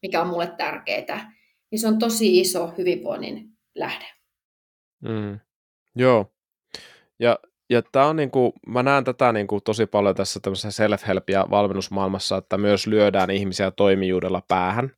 [0.02, 1.32] mikä on mulle tärkeää,
[1.71, 4.06] niin se on tosi iso hyvinvoinnin lähde.
[5.02, 5.39] Mm.
[5.95, 6.31] Joo.
[7.19, 11.45] Ja, ja tämä on niinku, mä näen tätä niinku tosi paljon tässä tämmöisessä self-help- ja
[11.51, 14.91] valmennusmaailmassa, että myös lyödään ihmisiä toimijuudella päähän.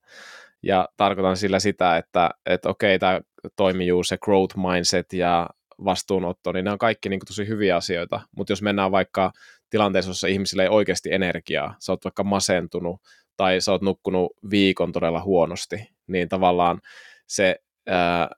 [0.63, 3.21] Ja tarkoitan sillä sitä, että, että okei, tämä
[3.55, 5.49] toimijuus, se growth mindset ja
[5.86, 8.21] vastuunotto, niin ne on kaikki niin tosi hyviä asioita.
[8.38, 9.31] Mutta jos mennään vaikka
[9.69, 13.01] tilanteessa, jossa ihmisillä ei oikeasti energiaa, sä oot vaikka masentunut
[13.38, 16.81] tai sä oot nukkunut viikon todella huonosti, niin tavallaan
[17.27, 17.55] se
[17.88, 18.29] ää,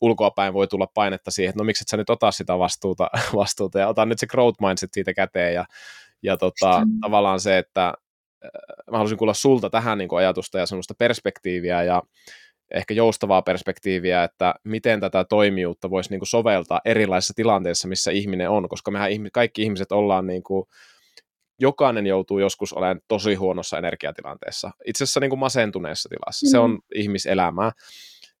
[0.00, 3.78] ulkoapäin voi tulla painetta siihen, että no miksi et sä nyt ota sitä vastuuta, vastuuta
[3.78, 5.64] ja ota nyt se growth mindset siitä käteen ja,
[6.22, 7.00] ja tota, mm.
[7.00, 7.94] tavallaan se, että
[8.90, 12.02] mä haluaisin kuulla sulta tähän niin kuin ajatusta ja semmoista perspektiiviä ja
[12.74, 18.50] ehkä joustavaa perspektiiviä, että miten tätä toimijuutta voisi niin kuin soveltaa erilaisissa tilanteissa, missä ihminen
[18.50, 20.66] on, koska mehän kaikki ihmiset ollaan niin kuin,
[21.58, 26.50] jokainen joutuu joskus olemaan tosi huonossa energiatilanteessa, itse asiassa niin kuin masentuneessa tilassa, mm.
[26.50, 27.72] se on ihmiselämää,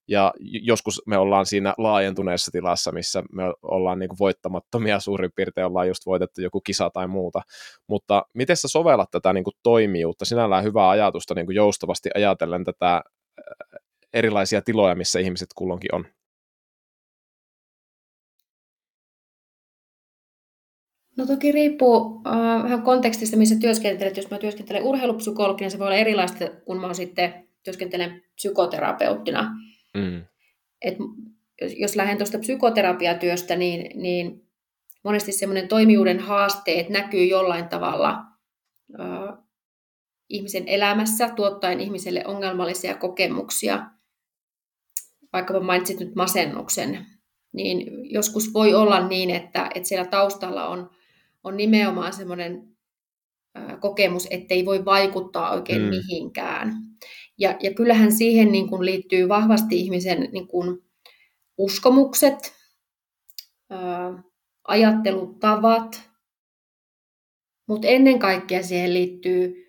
[0.08, 5.66] ja joskus me ollaan siinä laajentuneessa tilassa, missä me ollaan niin kuin voittamattomia suurin piirtein,
[5.66, 7.42] ollaan just voitettu joku kisa tai muuta.
[7.86, 10.24] Mutta miten sä sovellat tätä niin kuin toimijuutta?
[10.24, 13.02] Sinällään hyvää ajatusta niin kuin joustavasti ajatellen tätä
[14.12, 16.04] erilaisia tiloja, missä ihmiset kulloinkin on.
[21.16, 24.16] No toki riippuu äh, vähän kontekstista, missä työskentelet.
[24.16, 29.50] Jos mä työskentelen urheilupsykologina, se voi olla erilaista, kun mä sitten työskentelen psykoterapeuttina.
[29.96, 30.24] Mm.
[30.82, 30.96] Et
[31.76, 34.46] jos lähden tuosta psykoterapiatyöstä, niin, niin
[35.02, 38.24] monesti semmoinen toimijuuden haasteet näkyy jollain tavalla
[39.00, 39.38] äh,
[40.28, 43.86] ihmisen elämässä, tuottaen ihmiselle ongelmallisia kokemuksia.
[45.32, 47.06] Vaikka mainitsit nyt masennuksen,
[47.52, 50.90] niin joskus voi olla niin, että, että siellä taustalla on,
[51.44, 52.76] on nimenomaan semmoinen
[53.80, 55.88] kokemus, ettei voi vaikuttaa oikein mm.
[55.88, 56.72] mihinkään.
[57.38, 60.82] Ja, ja kyllähän siihen niin kuin liittyy vahvasti ihmisen niin kuin
[61.58, 62.54] uskomukset,
[63.70, 64.22] ää,
[64.68, 66.10] ajattelutavat,
[67.68, 69.66] mutta ennen kaikkea siihen liittyy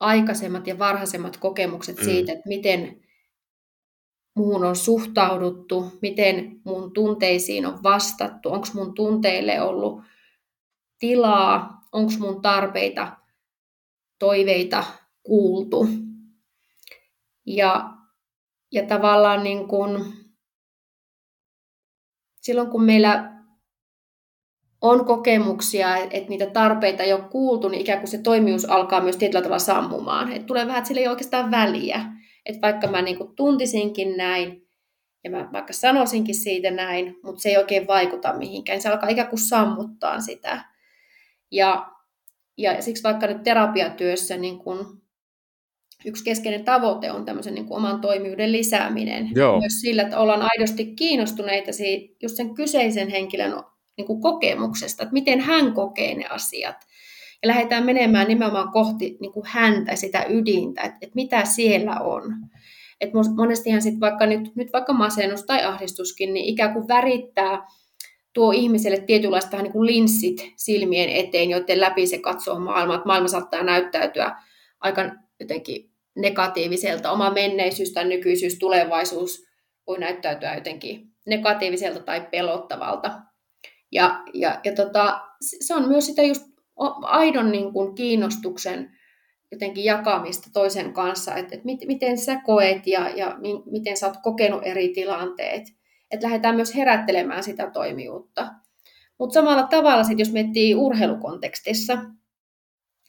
[0.00, 2.04] aikaisemmat ja varhaisemmat kokemukset mm.
[2.04, 3.02] siitä, että miten
[4.36, 10.02] muuhun on suhtauduttu, miten mun tunteisiin on vastattu, onko mun tunteille ollut
[10.98, 13.16] tilaa, onko mun tarpeita,
[14.18, 14.84] toiveita
[15.22, 15.86] kuultu.
[17.46, 17.90] Ja,
[18.72, 20.12] ja tavallaan niin kun,
[22.40, 23.36] silloin kun meillä
[24.80, 29.16] on kokemuksia, että niitä tarpeita ei ole kuultu, niin ikään kuin se toimijuus alkaa myös
[29.16, 30.32] tietyllä tavalla sammumaan.
[30.32, 32.00] Että tulee vähän, että sillä ei oikeastaan väliä.
[32.46, 34.66] Että vaikka mä niin tuntisinkin näin,
[35.24, 38.80] ja mä vaikka sanoisinkin siitä näin, mutta se ei oikein vaikuta mihinkään.
[38.80, 40.64] Se alkaa ikään kuin sammuttaa sitä.
[41.50, 41.92] Ja,
[42.58, 45.02] ja siksi vaikka nyt terapiatyössä niin kun
[46.04, 49.30] yksi keskeinen tavoite on tämmöisen niin kuin oman toimijuuden lisääminen.
[49.34, 49.60] Joo.
[49.60, 53.62] Myös sillä, että ollaan aidosti kiinnostuneita siitä, just sen kyseisen henkilön
[53.96, 56.76] niin kuin kokemuksesta, että miten hän kokee ne asiat.
[57.42, 62.22] Ja lähdetään menemään nimenomaan kohti niin kuin häntä, sitä ydintä, että, että mitä siellä on.
[63.00, 67.66] Et monestihan sit vaikka nyt, nyt vaikka masennus tai ahdistuskin, niin ikään kuin värittää
[68.32, 72.96] tuo ihmiselle tietynlaista niin kuin linssit silmien eteen, joiden läpi se katsoo maailmaa.
[72.96, 74.36] Että maailma saattaa näyttäytyä
[74.80, 75.02] aika
[75.40, 77.10] jotenkin negatiiviselta.
[77.10, 79.46] Oma menneisyys tai nykyisyys, tulevaisuus
[79.86, 83.20] voi näyttäytyä jotenkin negatiiviselta tai pelottavalta.
[83.92, 86.42] Ja, ja, ja tota, se on myös sitä just
[87.02, 88.96] aidon niin kuin kiinnostuksen
[89.52, 94.06] jotenkin jakamista toisen kanssa, että, että mit, miten sä koet ja, ja mi, miten sä
[94.06, 95.62] oot kokenut eri tilanteet.
[96.10, 98.48] Että lähdetään myös herättelemään sitä toimijuutta.
[99.18, 101.98] Mutta samalla tavalla sit, jos miettii urheilukontekstissa,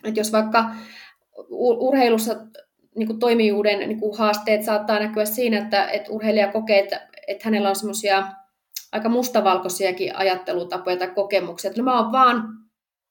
[0.04, 0.72] että jos vaikka
[1.50, 2.36] urheilussa
[2.96, 7.46] niin kuin toimijuuden niin kuin haasteet saattaa näkyä siinä, että, että urheilija kokee, että, että
[7.46, 8.28] hänellä on semmoisia
[8.92, 12.44] aika mustavalkoisiakin ajattelutapoja tai kokemuksia, että no mä, oon vaan,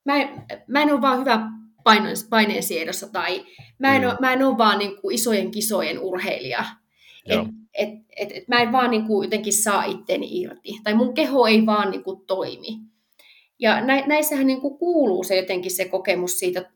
[0.04, 0.28] mä, en,
[0.66, 1.40] mä en ole vaan hyvä
[2.30, 3.44] paineen siedossa tai
[3.78, 4.08] mä en, mm.
[4.08, 6.64] ole, mä en ole vaan niin kuin isojen kisojen urheilija.
[7.26, 7.40] Et,
[7.74, 11.46] et, et, et mä en vaan niin kuin jotenkin saa itteni irti tai mun keho
[11.46, 12.68] ei vaan niin kuin toimi.
[13.58, 16.70] Ja nä, näissähän niin kuin kuuluu se jotenkin se kokemus siitä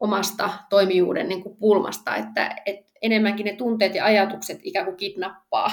[0.00, 5.70] omasta toimijuuden niin kuin pulmasta, että, että enemmänkin ne tunteet ja ajatukset ikään kuin kidnappaa,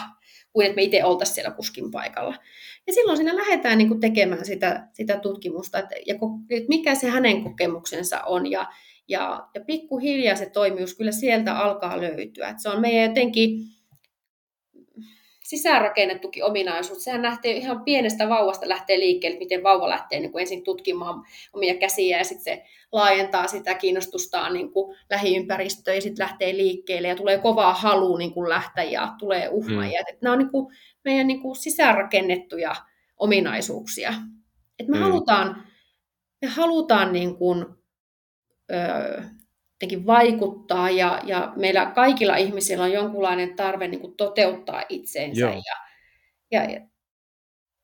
[0.54, 2.36] kuin että me itse oltaisiin siellä kuskin paikalla.
[2.88, 6.16] Ja silloin siinä lähdetään niin kuin tekemään sitä, sitä tutkimusta, että, ja,
[6.50, 8.68] että mikä se hänen kokemuksensa on, ja,
[9.08, 12.50] ja, ja pikkuhiljaa se toimijuus kyllä sieltä alkaa löytyä.
[12.50, 13.60] Että se on meidän jotenkin
[15.52, 17.04] sisäänrakennettukin ominaisuus.
[17.04, 21.76] Sehän lähtee ihan pienestä vauvasta lähtee liikkeelle, miten vauva lähtee niin kuin ensin tutkimaan omia
[21.76, 27.16] käsiä ja sitten se laajentaa sitä kiinnostustaan niin kuin lähiympäristöön ja sitten lähtee liikkeelle ja
[27.16, 30.02] tulee kovaa halu niin kuin lähteä ja tulee uhmaajia.
[30.02, 30.18] Mm.
[30.22, 32.76] Nämä on niin kuin meidän niin kuin sisäänrakennettuja
[33.18, 34.14] ominaisuuksia.
[34.80, 35.04] Et me, mm.
[35.04, 35.64] halutaan,
[36.42, 37.66] me halutaan niin kuin,
[38.72, 39.22] öö,
[39.82, 45.76] jotenkin vaikuttaa ja, ja meillä kaikilla ihmisillä on jonkunlainen tarve niin kuin toteuttaa itseensä ja,
[46.52, 46.82] ja, ja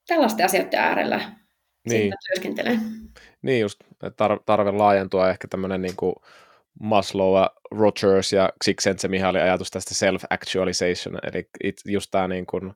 [0.07, 1.31] tällaisten asioiden äärellä
[1.89, 2.13] niin.
[2.27, 2.79] työskentelen.
[3.41, 6.15] Niin just, tar- tarve laajentua ehkä tämmöinen niin kuin
[6.79, 12.73] Maslow, Rogers ja Csikszentse Mihaly ajatus tästä self-actualization, eli it, just tämä niin kuin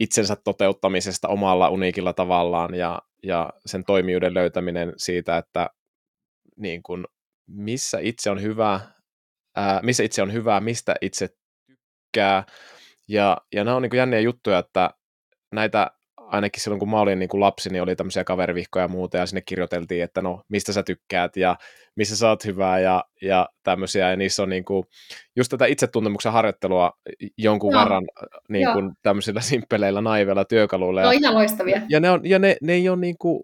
[0.00, 5.70] itsensä toteuttamisesta omalla uniikilla tavallaan ja, ja sen toimijuuden löytäminen siitä, että
[6.56, 7.04] niin kuin
[7.54, 8.80] missä itse on hyvä,
[9.56, 11.28] ää, missä itse on hyvä, mistä itse
[11.66, 12.44] tykkää.
[13.08, 14.90] Ja, ja nämä on niin jänniä juttuja, että
[15.52, 19.16] näitä ainakin silloin kun mä olin niin kuin lapsi, niin oli tämmöisiä kaverivihkoja ja muuta,
[19.16, 21.56] ja sinne kirjoiteltiin, että no, mistä sä tykkäät, ja
[21.96, 24.84] missä sä oot hyvää, ja, ja tämmöisiä, ja niissä on niin kuin,
[25.36, 26.92] just tätä itsetuntemuksen harjoittelua
[27.38, 27.80] jonkun Joo.
[27.80, 28.04] verran
[28.48, 31.00] niin kuin tämmöisillä simppeleillä, naiveilla työkaluilla.
[31.00, 31.82] Ne on ihan loistavia.
[31.88, 33.42] Ja, ne, on, ja ne, ne ei ole niin kuin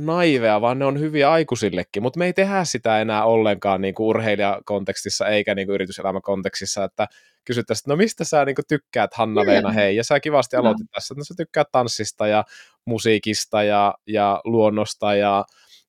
[0.00, 4.06] naiveja, vaan ne on hyviä aikuisillekin, mutta me ei tehdä sitä enää ollenkaan niin kuin
[4.06, 7.06] urheilijakontekstissa eikä niin kuin yrityselämäkontekstissa, että
[7.44, 10.90] kysyttäisiin, että no mistä sä niin kuin tykkäät Hanna-Leena, hei, ja sä kivasti aloitit no.
[10.94, 12.44] tässä, että no sä tykkäät tanssista ja
[12.84, 15.44] musiikista ja, ja luonnosta ja,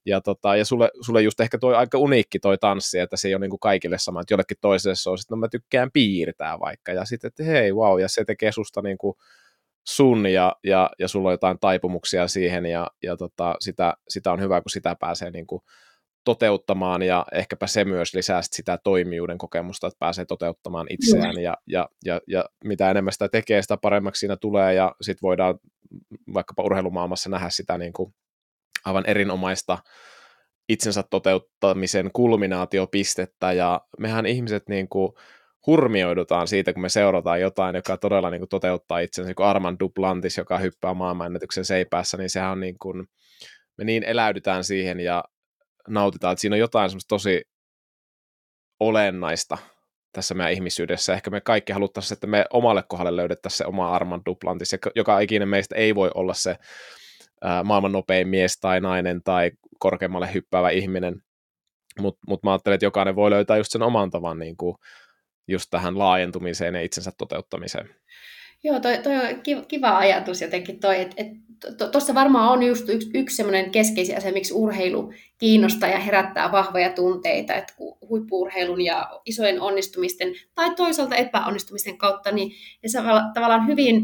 [0.06, 3.36] ja, tota, ja sulle, sulle just ehkä toi aika uniikki toi tanssi, että se ei
[3.36, 6.60] ole niin kuin kaikille sama, että jollekin toiselle se on, että no mä tykkään piirtää
[6.60, 9.15] vaikka, ja sitten, että hei, wow, ja se tekee susta niin kuin
[9.88, 14.41] sun ja, ja, ja sulla on jotain taipumuksia siihen ja, ja tota, sitä, sitä on
[14.41, 15.62] hyvä, kun sitä pääsee niin kuin
[16.23, 21.89] toteuttamaan ja ehkäpä se myös lisää sitä toimijuuden kokemusta, että pääsee toteuttamaan itseään ja, ja,
[22.06, 25.60] ja, ja mitä enemmän sitä tekee, sitä paremmaksi siinä tulee ja sitten voidaan
[26.34, 28.13] vaikkapa urheilumaailmassa nähdä sitä niin kuin
[28.86, 29.78] aivan erinomaista
[30.69, 35.12] itsensä toteuttamisen kulminaatiopistettä ja mehän ihmiset niin kuin
[35.67, 39.78] hurmioidutaan siitä, kun me seurataan jotain, joka todella niin kuin toteuttaa itsensä, niin kuin Armand
[39.80, 43.08] Duplantis, joka hyppää maailmanennätyksen seipäässä, niin sehän on niin kuin,
[43.78, 45.24] me niin eläydytään siihen ja
[45.88, 47.41] nautitaan, että siinä on jotain semmoista tosi
[48.80, 49.58] olennaista
[50.12, 51.13] tässä meidän ihmisyydessä.
[51.13, 55.48] Ehkä me kaikki haluttaisiin, että me omalle kohdalle löydettäisiin se oma Armand Duplantis, joka ikinen
[55.48, 56.56] meistä ei voi olla se
[57.63, 61.22] maailman nopein mies tai nainen tai korkeammalle hyppäävä ihminen,
[62.00, 64.76] mutta mut mä ajattelen, että jokainen voi löytää just sen oman tavan niin kuin,
[65.48, 67.90] just tähän laajentumiseen ja itsensä toteuttamiseen.
[68.64, 71.28] Joo, toi, toi on kiva ajatus jotenkin toi, että et,
[71.92, 76.90] tuossa varmaan on just yksi, yksi semmoinen keskeisiä asia, miksi urheilu kiinnostaa ja herättää vahvoja
[76.90, 77.74] tunteita, että
[78.10, 82.52] huippuurheilun ja isojen onnistumisten tai toisaalta epäonnistumisten kautta, niin
[82.84, 82.90] ne
[83.34, 84.02] tavallaan hyvin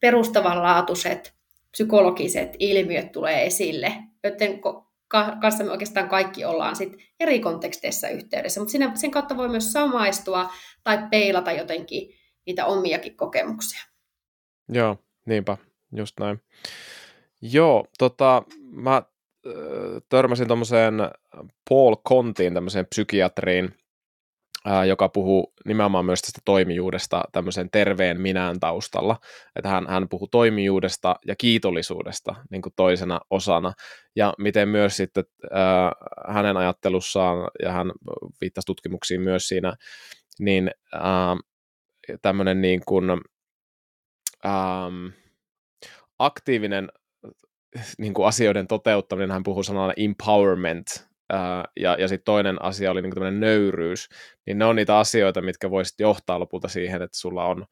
[0.00, 1.34] perustavanlaatuiset
[1.70, 3.92] psykologiset ilmiöt tulee esille,
[4.24, 4.60] joten
[5.08, 9.72] kanssa me oikeastaan kaikki ollaan sit eri konteksteissa yhteydessä, mutta siinä, sen kautta voi myös
[9.72, 10.50] samaistua
[10.82, 12.14] tai peilata jotenkin
[12.46, 13.80] niitä omiakin kokemuksia.
[14.68, 15.56] Joo, niinpä,
[15.96, 16.42] just näin.
[17.42, 19.02] Joo, tota, mä
[20.08, 20.94] törmäsin tuommoiseen
[21.68, 23.74] Paul Contiin, tämmöiseen psykiatriin,
[24.88, 29.16] joka puhuu nimenomaan myös tästä toimijuudesta tämmöisen terveen minään taustalla.
[29.56, 33.72] Että hän, hän puhuu toimijuudesta ja kiitollisuudesta niin kuin toisena osana.
[34.16, 35.92] Ja miten myös sitten ää,
[36.28, 37.92] hänen ajattelussaan, ja hän
[38.40, 39.74] viittasi tutkimuksiin myös siinä,
[40.38, 41.36] niin ää,
[42.22, 43.04] tämmöinen niin kuin,
[44.44, 44.90] ää,
[46.18, 46.88] aktiivinen
[47.98, 51.05] niin kuin asioiden toteuttaminen, hän puhuu sanalla empowerment,
[51.76, 54.08] ja, ja sitten toinen asia oli niinku tämmöinen nöyryys,
[54.46, 57.66] niin ne on niitä asioita, mitkä voisit johtaa lopulta siihen, että sulla on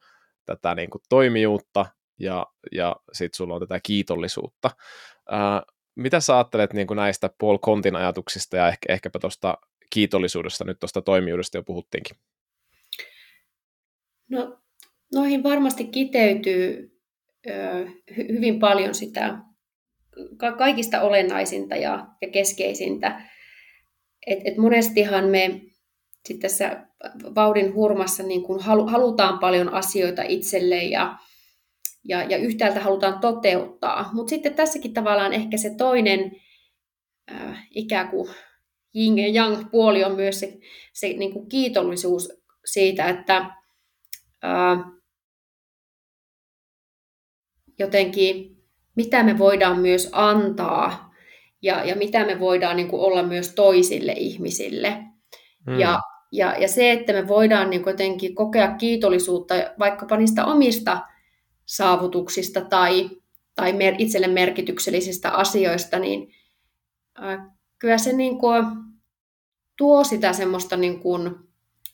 [0.45, 1.87] tätä niinku toimijuutta
[2.21, 4.71] ja, ja sitten sulla on tätä kiitollisuutta.
[5.31, 5.62] Ää,
[5.97, 9.59] mitä sä ajattelet niinku näistä Paul Contin ajatuksista ja ehkä, ehkäpä tuosta
[9.90, 12.17] kiitollisuudesta, nyt tuosta toimijuudesta jo puhuttiinkin?
[14.31, 14.59] No,
[15.12, 16.90] noihin varmasti kiteytyy
[17.49, 17.87] ö,
[18.17, 19.38] hyvin paljon sitä
[20.59, 23.34] kaikista olennaisinta ja, ja keskeisintä
[24.27, 25.61] et, et monestihan me
[26.29, 26.87] sit tässä
[27.35, 31.19] vauhdin hurmassa niin kun halutaan paljon asioita itselle ja,
[32.05, 34.11] ja, ja yhtäältä halutaan toteuttaa.
[34.13, 36.33] Mutta sitten tässäkin tavallaan ehkä se toinen
[37.33, 38.31] äh, ikään kuin
[38.95, 40.59] yin ja yang puoli on myös se,
[40.93, 42.33] se niin kiitollisuus
[42.65, 43.37] siitä, että
[44.45, 44.79] äh,
[47.79, 48.57] jotenkin
[48.97, 51.04] mitä me voidaan myös antaa
[51.64, 54.96] ja, ja mitä me voidaan niin kuin olla myös toisille ihmisille.
[55.66, 55.79] Mm.
[55.79, 56.00] Ja,
[56.33, 61.00] ja, ja se, että me voidaan niin jotenkin kokea kiitollisuutta vaikkapa niistä omista
[61.66, 63.11] saavutuksista tai,
[63.55, 66.33] tai mer- itselle merkityksellisistä asioista, niin
[67.22, 67.38] äh,
[67.79, 68.65] kyllä se niin kuin
[69.79, 71.35] tuo sitä semmoista niin kuin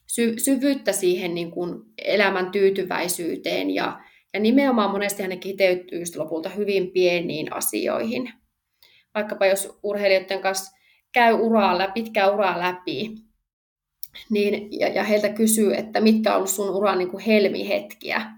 [0.06, 4.00] sy- syvyyttä siihen niin kuin elämän tyytyväisyyteen ja,
[4.34, 8.39] ja nimenomaan monesti ne kiteytyy lopulta hyvin pieniin asioihin
[9.14, 10.76] vaikkapa jos urheilijoiden kanssa
[11.12, 13.14] käy uraa pitkää uraa läpi,
[14.30, 18.32] niin, ja, ja heiltä kysyy, että mitkä on sun uran niin kuin helmihetkiä.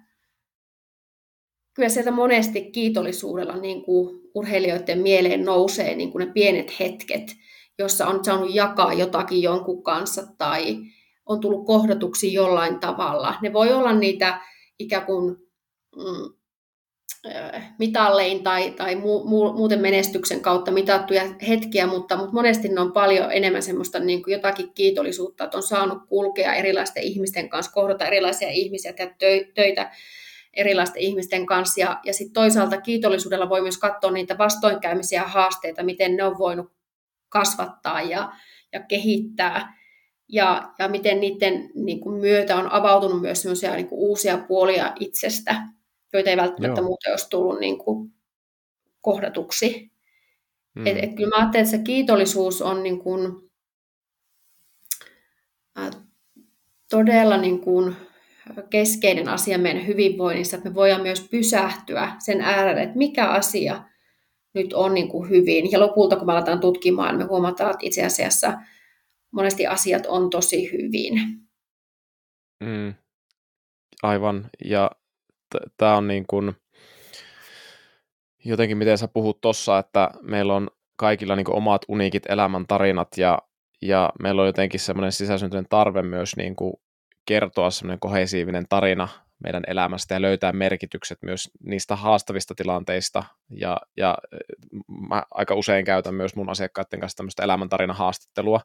[1.74, 7.36] Kyllä sieltä monesti kiitollisuudella niin kuin urheilijoiden mieleen nousee niin kuin ne pienet hetket,
[7.78, 10.76] jossa on saanut jakaa jotakin jonkun kanssa tai
[11.26, 13.34] on tullut kohdatuksi jollain tavalla.
[13.42, 14.40] Ne voi olla niitä
[14.78, 15.36] ikään kuin
[15.96, 16.34] mm,
[17.78, 22.92] mitallein tai, tai mu, mu, muuten menestyksen kautta mitattuja hetkiä, mutta, mutta monesti ne on
[22.92, 28.06] paljon enemmän semmoista niin kuin jotakin kiitollisuutta, että on saanut kulkea erilaisten ihmisten kanssa, kohdata
[28.06, 29.14] erilaisia ihmisiä, tehdä
[29.54, 29.90] töitä
[30.54, 31.80] erilaisten ihmisten kanssa.
[31.80, 36.72] Ja, ja sitten toisaalta kiitollisuudella voi myös katsoa niitä vastoinkäymisiä haasteita, miten ne on voinut
[37.28, 38.32] kasvattaa ja,
[38.72, 39.82] ja kehittää.
[40.28, 45.56] Ja, ja miten niiden niin kuin myötä on avautunut myös niin kuin uusia puolia itsestä,
[46.12, 46.88] joita ei välttämättä Joo.
[46.88, 48.14] muuten olisi tullut niin kuin
[49.00, 49.92] kohdatuksi.
[50.74, 50.86] Mm.
[50.86, 53.50] Et, et kyllä mä ajattelen, että se kiitollisuus on niin kuin,
[55.78, 55.90] äh,
[56.90, 57.96] todella niin kuin
[58.70, 63.84] keskeinen asia meidän hyvinvoinnissa, että me voidaan myös pysähtyä sen äärelle, että mikä asia
[64.54, 65.70] nyt on niin kuin hyvin.
[65.70, 68.52] Ja lopulta, kun me aletaan tutkimaan, me huomataan, että itse asiassa
[69.30, 71.14] monesti asiat on tosi hyvin.
[72.60, 72.94] Mm,
[74.02, 74.50] aivan.
[74.64, 74.90] Ja
[75.76, 76.56] tämä on niin kuin,
[78.44, 83.38] jotenkin miten sä puhut tuossa, että meillä on kaikilla niin omat uniikit elämäntarinat ja,
[83.82, 86.74] ja meillä on jotenkin semmoinen sisäsyntyinen tarve myös niin kuin
[87.26, 89.08] kertoa semmoinen kohesiivinen tarina
[89.44, 93.22] meidän elämästä ja löytää merkitykset myös niistä haastavista tilanteista.
[93.50, 94.18] Ja, ja
[95.08, 98.60] mä aika usein käytän myös mun asiakkaiden kanssa tämmöistä elämäntarina-haastattelua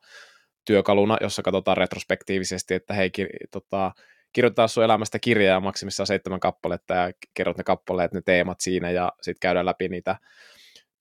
[0.65, 3.11] työkaluna, jossa katsotaan retrospektiivisesti, että hei,
[3.51, 3.91] tota,
[4.33, 9.11] kirjoittaa sun elämästä kirjaa maksimissaan seitsemän kappaletta ja kerrot ne kappaleet, ne teemat siinä ja
[9.21, 10.15] sitten käydään läpi niitä,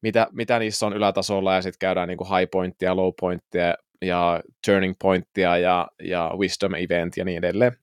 [0.02, 4.94] mitä, mitä niissä on ylätasolla ja sitten käydään niinku high pointtia, low pointtia ja turning
[5.02, 7.78] pointtia ja, ja wisdom event ja niin edelleen.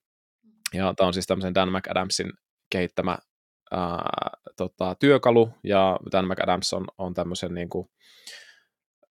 [0.74, 2.32] Ja tämä on siis tämmöisen Dan McAdamsin
[2.70, 3.18] kehittämä
[3.72, 7.90] ää, tota, työkalu, ja Dan McAdams on, on tämmöisen niin kuin,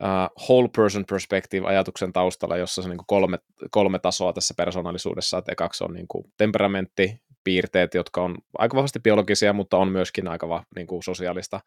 [0.02, 3.38] uh, whole person perspective ajatuksen taustalla, jossa on niin kuin kolme,
[3.70, 9.00] kolme tasoa tässä persoonallisuudessa, että ekaksi on niin kuin temperamentti, piirteet, jotka on aika vahvasti
[9.00, 11.60] biologisia, mutta on myöskin aika va, niin kuin sosiaalista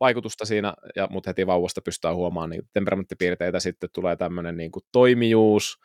[0.00, 4.82] vaikutusta siinä, ja, mutta heti vauvasta pystytään huomaamaan niin temperamenttipiirteitä, sitten tulee tämmöinen niin kuin
[4.92, 5.78] toimijuus,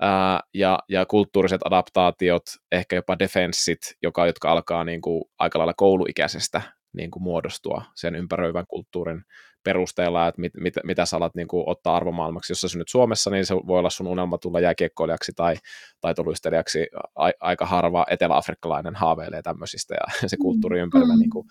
[0.00, 2.42] ää, ja, ja kulttuuriset adaptaatiot,
[2.72, 6.62] ehkä jopa defenssit, joka, jotka alkaa niin kuin aika lailla kouluikäisestä
[6.92, 9.22] niin kuin muodostua sen ympäröivän kulttuurin
[9.64, 12.52] perusteella, että mit, mit, mitä sä alat niin kuin, ottaa arvomaailmaksi.
[12.52, 15.56] Jos sä synnyt Suomessa, niin se voi olla sun unelma tulla jääkiekkoilijaksi tai
[16.00, 16.86] taitoluistelijaksi.
[17.14, 21.20] A, aika harva eteläafrikkalainen haaveilee tämmöisistä ja se kulttuuri ympärillä mm.
[21.20, 21.46] niin kuin,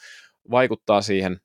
[0.52, 1.40] vaikuttaa siihen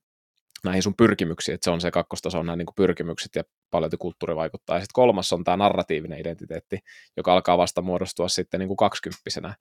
[0.65, 3.91] näihin sun pyrkimyksiin, että se on se kakkostaso on nämä niin kuin pyrkimykset ja paljon
[3.99, 4.77] kulttuuri vaikuttaa.
[4.77, 6.79] Ja sitten kolmas on tämä narratiivinen identiteetti,
[7.17, 9.55] joka alkaa vasta muodostua sitten niin kuin kaksikymppisenä.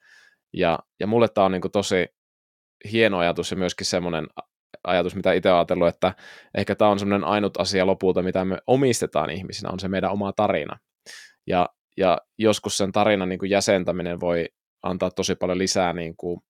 [0.53, 2.07] Ja, ja mulle tämä on niin kuin tosi
[2.91, 4.27] hieno ajatus ja myöskin semmoinen
[4.83, 6.13] ajatus, mitä itse ajatellut, että
[6.57, 10.33] ehkä tämä on semmoinen ainut asia lopulta, mitä me omistetaan ihmisinä, on se meidän oma
[10.33, 10.79] tarina.
[11.47, 14.45] Ja, ja joskus sen tarinan niin kuin jäsentäminen voi
[14.83, 16.41] antaa tosi paljon lisää niin kuin,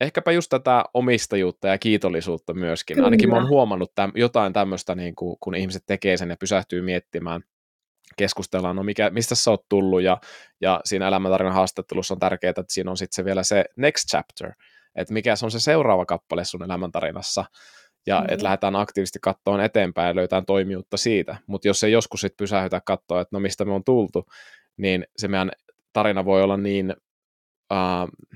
[0.00, 2.94] ehkäpä just tätä omistajuutta ja kiitollisuutta myöskin.
[2.94, 3.06] Kyllä.
[3.06, 6.82] Ainakin mä oon huomannut täm, jotain tämmöistä, niin kuin, kun ihmiset tekee sen ja pysähtyy
[6.82, 7.42] miettimään,
[8.16, 10.20] keskustellaan, no mikä, mistä sä oot tullut, ja,
[10.60, 14.52] ja siinä elämäntarinan haastattelussa on tärkeää, että siinä on sitten se vielä se next chapter,
[14.94, 17.44] että mikä se on se seuraava kappale sun elämäntarinassa,
[18.06, 18.26] ja mm.
[18.28, 21.36] että lähdetään aktiivisesti katsomaan eteenpäin ja löytää toimijuutta siitä.
[21.46, 24.26] Mutta jos ei joskus sitten pysähdytä katsoa, että no mistä me on tultu,
[24.76, 25.50] niin se meidän
[25.92, 26.94] tarina voi olla niin
[27.72, 28.30] uh,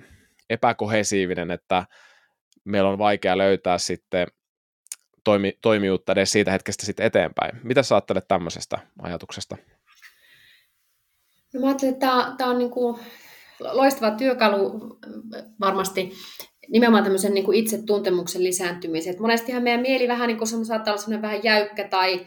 [0.50, 1.86] epäkohesiivinen, että
[2.64, 4.26] meillä on vaikea löytää sitten
[5.24, 7.60] toimi, toimijuutta edes siitä hetkestä sitten eteenpäin.
[7.62, 9.56] Mitä sä ajattelet tämmöisestä ajatuksesta?
[11.54, 13.00] No mä ajattelen, että tämä, on niin kuin
[13.60, 14.80] loistava työkalu
[15.60, 16.12] varmasti
[16.68, 19.16] nimenomaan tämmöisen niin kuin itsetuntemuksen lisääntymiseen.
[19.20, 22.26] monestihan meidän mieli vähän niin kuin saattaa olla semmoinen vähän jäykkä tai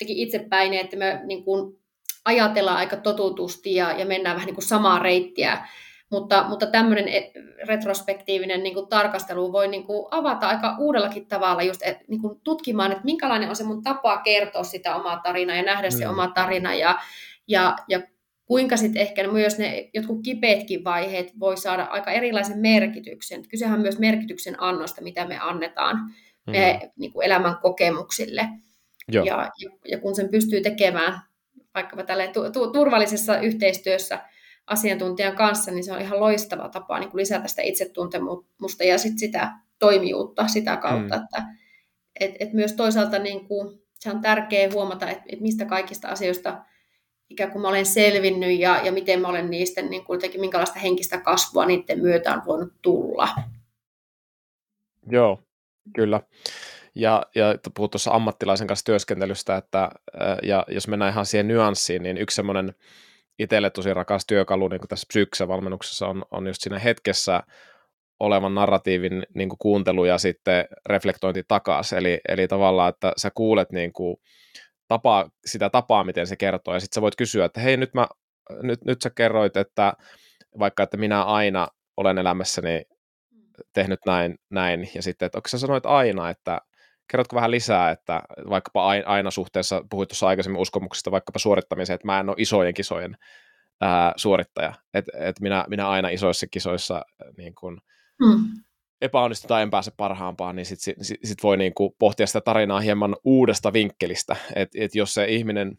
[0.00, 1.78] itsepäinen, että me niin kuin
[2.24, 5.68] ajatellaan aika totutusti ja, ja mennään vähän niin kuin samaa reittiä.
[6.10, 7.32] Mutta, mutta tämmöinen e,
[7.66, 12.40] retrospektiivinen niin kuin tarkastelu voi niin kuin avata aika uudellakin tavalla just et, niin kuin
[12.44, 15.98] tutkimaan, että minkälainen on se mun tapa kertoa sitä omaa tarinaa ja nähdä mm.
[15.98, 16.98] se oma tarina ja,
[17.48, 18.00] ja, ja
[18.48, 23.48] kuinka sitten ehkä myös ne jotkut kipeätkin vaiheet voi saada aika erilaisen merkityksen.
[23.48, 26.50] Kysehän on myös merkityksen annosta, mitä me annetaan mm.
[26.50, 28.48] me, niin kuin elämän kokemuksille.
[29.08, 29.24] Joo.
[29.24, 29.50] Ja,
[29.90, 31.20] ja kun sen pystyy tekemään
[31.74, 34.20] vaikkapa tälle tu- tu- turvallisessa yhteistyössä
[34.66, 39.18] asiantuntijan kanssa, niin se on ihan loistava tapa niin kuin lisätä sitä itsetuntemusta ja sit
[39.18, 41.22] sitä toimijuutta sitä kautta, mm.
[41.24, 41.42] että
[42.20, 46.64] et, et myös toisaalta niin kuin, se on tärkeää huomata, että et mistä kaikista asioista
[47.30, 50.78] ikään kuin mä olen selvinnyt ja, ja miten mä olen niistä, niin kuin jotenkin, minkälaista
[50.78, 53.28] henkistä kasvua niiden myötä on voinut tulla.
[55.10, 55.42] Joo,
[55.94, 56.20] kyllä.
[56.94, 59.90] Ja, ja puhut tuossa ammattilaisen kanssa työskentelystä, että
[60.42, 62.74] ja jos mennään ihan siihen nyanssiin, niin yksi semmoinen
[63.38, 67.42] itselle tosi rakas työkalu niin kuin tässä psyykkisessä valmennuksessa on, on just siinä hetkessä
[68.20, 71.98] olevan narratiivin niin kuin kuuntelu ja sitten reflektointi takaisin.
[71.98, 74.16] Eli, eli tavallaan, että sä kuulet niin kuin
[74.88, 78.08] tapaa, sitä tapaa, miten se kertoo, ja sitten sä voit kysyä, että hei, nyt, mä,
[78.62, 79.92] nyt, nyt sä kerroit, että
[80.58, 82.82] vaikka, että minä aina olen elämässäni
[83.72, 86.60] tehnyt näin, näin ja sitten, että onko sä sanoit aina, että
[87.10, 92.20] kerrotko vähän lisää, että vaikkapa aina suhteessa, puhuit tuossa aikaisemmin uskomuksista, vaikkapa suorittamiseen, että mä
[92.20, 93.16] en ole isojen kisojen
[93.80, 97.02] ää, suorittaja, että et minä, minä aina isoissa kisoissa
[97.36, 97.80] niin kun,
[98.20, 98.62] mm.
[99.00, 102.80] Epäonnistun tai en pääse parhaampaan, niin sitten sit, sit voi niin kuin pohtia sitä tarinaa
[102.80, 105.78] hieman uudesta vinkkelistä, että et jos se ihminen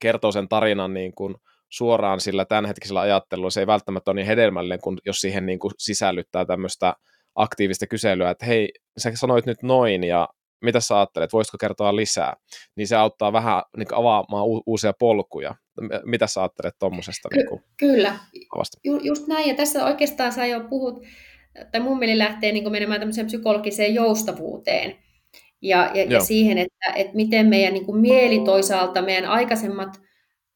[0.00, 1.34] kertoo sen tarinan niin kuin
[1.68, 5.72] suoraan sillä tämänhetkisellä ajattelulla, se ei välttämättä ole niin hedelmällinen, kun jos siihen niin kuin
[5.78, 6.94] sisällyttää tämmöistä
[7.34, 10.28] aktiivista kyselyä, että hei, sä sanoit nyt noin, ja
[10.64, 12.34] mitä sä ajattelet, voisiko kertoa lisää,
[12.76, 15.54] niin se auttaa vähän niin avaamaan u- uusia polkuja.
[16.04, 17.28] Mitä sä ajattelet tuommoisesta?
[17.28, 18.18] Ky- niin kyllä,
[18.84, 21.02] Ju- just näin, ja tässä oikeastaan sä jo puhut,
[21.72, 24.96] tai mun mieli lähtee niin menemään tämmöiseen psykologiseen joustavuuteen,
[25.62, 30.00] ja, ja, ja siihen, että, että miten meidän niin kuin mieli toisaalta, meidän aikaisemmat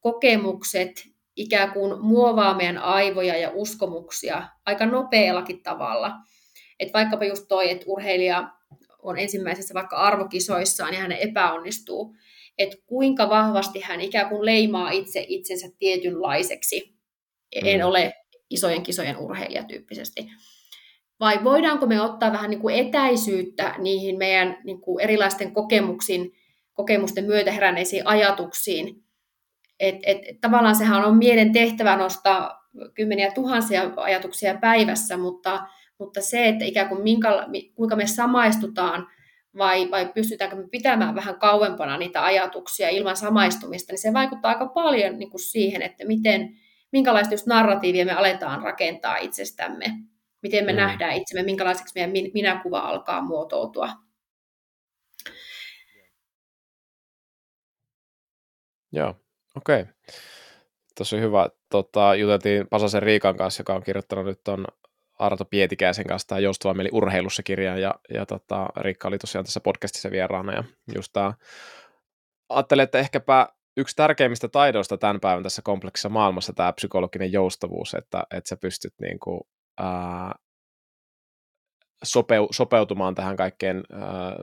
[0.01, 0.90] kokemukset
[1.36, 6.12] ikään kuin muovaa meidän aivoja ja uskomuksia aika nopeallakin tavalla.
[6.80, 8.51] Että vaikkapa just toi, että urheilija
[9.03, 12.16] on ensimmäisessä vaikka arvokisoissaan ja hän epäonnistuu,
[12.59, 16.94] että kuinka vahvasti hän ikään kuin leimaa itse itsensä tietynlaiseksi.
[17.53, 17.86] En mm.
[17.86, 18.14] ole
[18.51, 20.28] isojen kisojen urheilija tyyppisesti.
[21.21, 26.33] Vai voidaanko me ottaa vähän niin kuin etäisyyttä niihin meidän niin kuin erilaisten kokemuksiin,
[26.75, 29.03] kokemusten myötä heränneisiin ajatuksiin,
[29.81, 35.66] et, et, tavallaan sehän on mielen tehtävä nostaa kymmeniä tuhansia ajatuksia päivässä, mutta,
[35.99, 37.29] mutta se, että ikään kuin minkä,
[37.75, 39.07] kuinka me samaistutaan
[39.59, 44.66] vai, vai pystytäänkö me pitämään vähän kauempana niitä ajatuksia ilman samaistumista, niin se vaikuttaa aika
[44.66, 46.57] paljon niin kuin siihen, että miten,
[46.93, 49.87] minkälaista just narratiivia me aletaan rakentaa itsestämme,
[50.43, 50.76] miten me mm.
[50.76, 53.89] nähdään itsemme, minkälaiseksi meidän minäkuva alkaa muotoutua.
[58.93, 59.14] Joo,
[59.57, 59.80] Okei.
[59.80, 59.93] Okay.
[60.99, 61.49] Tosi hyvä.
[61.70, 64.66] Tota, juteltiin Pasasen Riikan kanssa, joka on kirjoittanut nyt tuon
[65.18, 69.61] Arto Pietikäisen kanssa tämä Joustava mieli urheilussa kirjan, ja, ja tota, Riikka oli tosiaan tässä
[69.61, 70.64] podcastissa vieraana, ja
[70.95, 71.32] just tämä,
[72.49, 78.22] ajattelin, että ehkäpä yksi tärkeimmistä taidoista tämän päivän tässä kompleksissa maailmassa tämä psykologinen joustavuus, että,
[78.30, 79.41] että sä pystyt niin kuin,
[82.05, 84.37] sopeu, sopeutumaan tähän kaikkeen ää,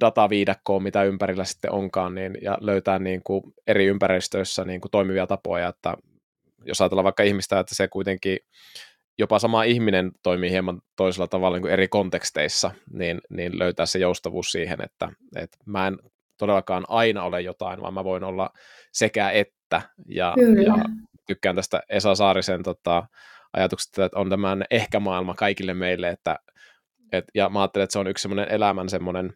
[0.00, 5.26] dataviidakkoon, mitä ympärillä sitten onkaan, niin, ja löytää niin kuin eri ympäristöissä niin kuin toimivia
[5.26, 5.96] tapoja, että
[6.64, 8.38] jos ajatellaan vaikka ihmistä, että se kuitenkin
[9.18, 13.98] jopa sama ihminen toimii hieman toisella tavalla niin kuin eri konteksteissa, niin, niin löytää se
[13.98, 15.98] joustavuus siihen, että, että mä en
[16.38, 18.50] todellakaan aina ole jotain, vaan mä voin olla
[18.92, 20.74] sekä että, ja, ja
[21.26, 23.06] tykkään tästä Esa Saarisen tota,
[23.52, 26.36] ajatuksesta, että on tämän ehkä-maailma kaikille meille, että,
[27.12, 29.34] et, ja mä ajattelen, että se on yksi semmoinen elämän semmoinen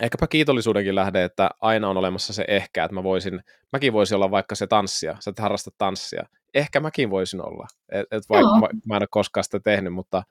[0.00, 3.40] ehkäpä kiitollisuudenkin lähde, että aina on olemassa se ehkä, että mä voisin,
[3.72, 6.24] mäkin voisin olla vaikka se tanssia, sä et harrasta tanssia.
[6.54, 10.22] Ehkä mäkin voisin olla, et, et vaikka mä, mä en ole koskaan sitä tehnyt, mutta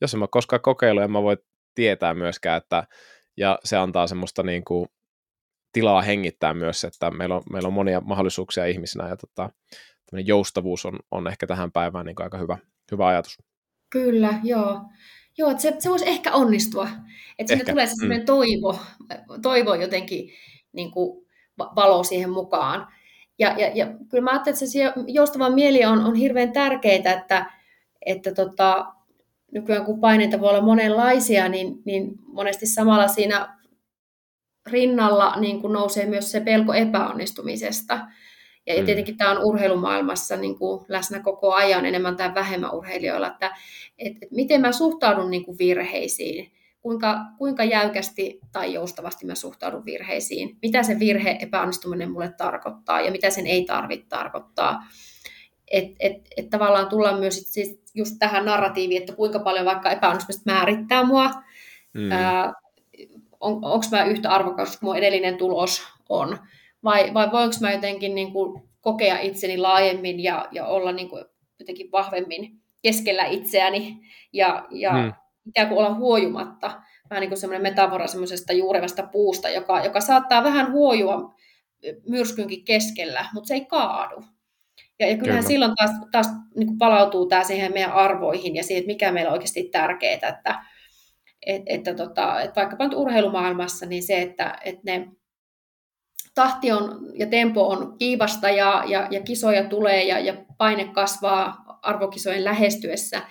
[0.00, 1.36] jos en mä koskaan kokeilu, en mä voi
[1.74, 2.84] tietää myöskään, että
[3.36, 4.88] ja se antaa semmoista niin kuin,
[5.72, 9.50] tilaa hengittää myös, että meillä on, meillä on monia mahdollisuuksia ihmisinä ja tota,
[10.12, 12.58] joustavuus on, on ehkä tähän päivään niin aika hyvä,
[12.92, 13.38] hyvä ajatus.
[13.90, 14.80] Kyllä, joo.
[15.38, 16.88] Joo, että se, se voisi ehkä onnistua.
[17.38, 18.24] Että sinne tulee se mm.
[18.26, 18.78] toivo,
[19.42, 20.30] toivo jotenkin
[20.72, 21.26] niin kuin
[21.58, 22.86] valo siihen mukaan.
[23.38, 27.50] Ja, ja, ja kyllä mä ajattelen, että se joustava mieli on, on hirveän tärkeää, että,
[28.06, 28.94] että tota,
[29.52, 33.58] nykyään kun paineita voi olla monenlaisia, niin, niin monesti samalla siinä
[34.66, 38.06] rinnalla niin kuin nousee myös se pelko epäonnistumisesta.
[38.66, 38.84] Ja mm.
[38.84, 43.56] tietenkin tämä on urheilumaailmassa niin kuin läsnä koko ajan enemmän tai vähemmän urheilijoilla, että
[43.98, 49.84] et, et miten mä suhtaudun niin kuin virheisiin, kuinka, kuinka jäykästi tai joustavasti mä suhtaudun
[49.84, 54.86] virheisiin, mitä se virhe epäonnistuminen mulle tarkoittaa ja mitä sen ei tarvitse tarkoittaa.
[55.70, 60.52] Että et, et tavallaan tullaan myös siis just tähän narratiiviin, että kuinka paljon vaikka epäonnistumista
[60.52, 61.30] määrittää mua,
[61.92, 62.10] mm.
[63.40, 66.38] on, onko mä yhtä arvokas kuin mun edellinen tulos on,
[66.84, 71.24] vai, vai voinko mä jotenkin niin kuin kokea itseni laajemmin ja, ja olla niin kuin
[71.58, 74.00] jotenkin vahvemmin keskellä itseäni
[74.32, 75.12] ja, ja hmm.
[75.46, 76.82] ikään kuin olla huojumatta.
[77.10, 81.34] Vähän niin kuin semmoinen metafora semmoisesta juurevasta puusta, joka, joka saattaa vähän huojua
[82.08, 84.24] myrskynkin keskellä, mutta se ei kaadu.
[84.98, 85.48] Ja, ja kyllähän Kyllä.
[85.48, 86.26] silloin taas, taas
[86.56, 90.28] niin kuin palautuu tämä siihen meidän arvoihin ja siihen, että mikä meillä on oikeasti tärkeää,
[90.28, 90.64] että,
[91.46, 95.08] et, että, tota, että vaikkapa nyt urheilumaailmassa, niin se, että, että ne
[96.34, 101.64] tahti on ja tempo on kiivasta ja, ja, ja kisoja tulee ja, ja paine kasvaa
[101.82, 103.22] arvokisojen lähestyessä,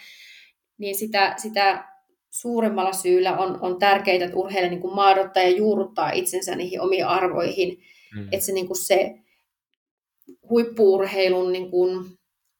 [0.77, 1.89] niin sitä, sitä
[2.29, 7.77] suuremmalla syyllä on, on tärkeää, että urheilija niin maadottaa ja juurruttaa itsensä niihin omiin arvoihin.
[8.15, 8.27] Mm.
[8.31, 9.15] Että se, niin kuin se
[10.49, 12.05] huippuurheilun niin kuin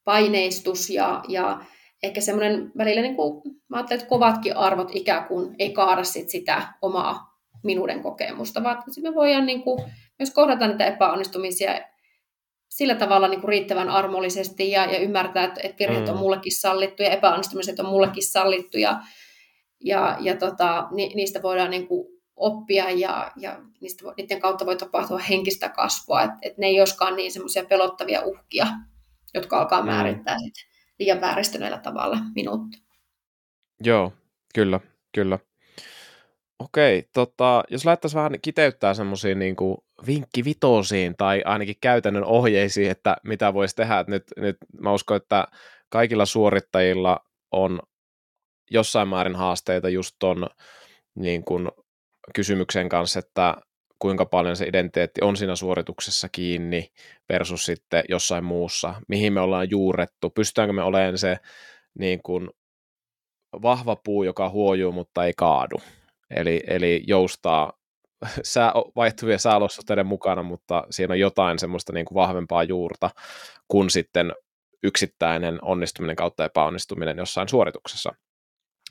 [0.04, 1.66] paineistus ja, ja
[2.04, 6.30] ehkä semmoinen välillä, niin kuin, mä ajattelen, että kovatkin arvot ikään kuin ei kaada sit
[6.30, 9.82] sitä omaa minuuden kokemusta, vaan me voidaan niin kuin,
[10.20, 11.82] myös kohdata niitä epäonnistumisia
[12.70, 16.12] sillä tavalla niin kuin riittävän armollisesti ja, ja ymmärtää, että, että virheet mm.
[16.12, 19.02] on mullekin sallittu ja epäonnistumiset on mullekin sallittu ja,
[19.84, 24.76] ja, ja tota, ni, niistä voidaan niin kuin oppia ja, ja niistä, niiden kautta voi
[24.76, 28.68] tapahtua henkistä kasvua, että et ne ei olisikaan niin semmoisia pelottavia uhkia,
[29.34, 29.86] jotka alkaa mm.
[29.86, 30.44] määrittää mm.
[30.44, 30.54] sit
[31.00, 32.78] liian vääristyneellä tavalla minuutta.
[33.84, 34.14] Joo,
[34.56, 34.80] kyllä,
[35.12, 35.40] kyllä.
[36.60, 39.56] Okei, tota, jos lähdettäisiin vähän kiteyttää semmoisia niin
[40.08, 44.00] vinkkivitosiin tai ainakin käytännön ohjeisiin, että mitä voisi tehdä.
[44.00, 45.48] Että nyt, nyt mä uskon, että
[45.90, 47.20] kaikilla suorittajilla
[47.52, 47.80] on
[48.72, 50.50] jossain määrin haasteita just ton
[51.16, 51.70] niin kuin,
[52.36, 53.56] kysymyksen kanssa, että
[54.00, 56.92] kuinka paljon se identiteetti on siinä suorituksessa kiinni
[57.30, 61.38] versus sitten jossain muussa, mihin me ollaan juurettu, pystytäänkö me olemaan se
[62.00, 62.50] niin kuin,
[63.62, 65.82] vahva puu, joka huojuu, mutta ei kaadu.
[66.30, 67.74] Eli, eli joustaa
[68.44, 73.10] sää, vaihtuvia sääolosuhteiden mukana, mutta siinä on jotain semmoista niin kuin vahvempaa juurta
[73.68, 74.34] kuin sitten
[74.84, 78.12] yksittäinen onnistuminen kautta epäonnistuminen jossain suorituksessa.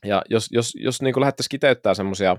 [0.05, 2.37] Ja jos, jos, jos niin lähdettäisiin kiteyttämään semmoisia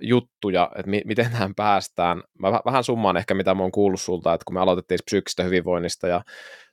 [0.00, 2.22] juttuja, että mi- miten tähän päästään.
[2.38, 6.08] Mä vähän summaan ehkä, mitä mä oon kuullut sulta, että kun me aloitettiin psyykkistä hyvinvoinnista
[6.08, 6.22] ja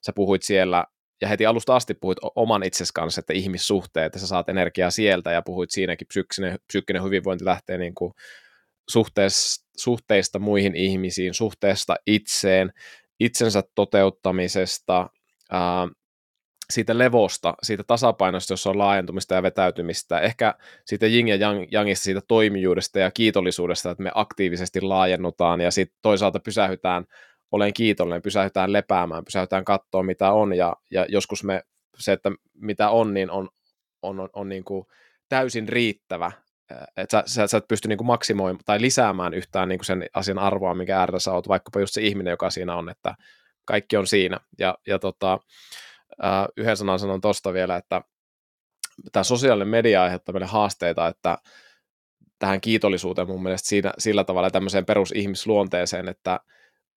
[0.05, 0.85] sä puhuit siellä
[1.21, 5.31] ja heti alusta asti puhuit oman itsesi kanssa, että ihmissuhteet, että sä saat energiaa sieltä
[5.31, 8.13] ja puhuit siinäkin, psyykkinen, psyykkinen hyvinvointi lähtee niin kuin
[8.89, 12.73] suhteesta, suhteista muihin ihmisiin, suhteesta itseen,
[13.19, 15.09] itsensä toteuttamisesta,
[15.51, 15.87] ää,
[16.73, 20.53] siitä levosta, siitä tasapainosta, jossa on laajentumista ja vetäytymistä, ehkä
[20.85, 25.97] siitä jing ja yang, yangista, siitä toimijuudesta ja kiitollisuudesta, että me aktiivisesti laajennutaan ja sitten
[26.01, 27.05] toisaalta pysähytään
[27.51, 31.63] olen kiitollinen, pysähytään lepäämään, pysähytään katsoa mitä on ja, ja joskus me
[31.97, 33.49] se, että mitä on, niin on,
[34.01, 34.85] on, on, on niin kuin
[35.29, 36.31] täysin riittävä,
[36.97, 40.05] että sä, sä, sä et pysty niin kuin maksimoimaan tai lisäämään yhtään niin kuin sen
[40.13, 43.15] asian arvoa, mikä äärellä sä oot, vaikkapa just se ihminen, joka siinä on, että
[43.65, 44.39] kaikki on siinä.
[44.59, 48.01] Ja, ja tota, uh, yhden sanan sanon tuosta vielä, että
[49.11, 51.37] tämä sosiaalinen media aiheuttaa meille haasteita, että
[52.39, 56.39] tähän kiitollisuuteen mun mielestä siinä, sillä tavalla tämmöiseen perusihmisluonteeseen, että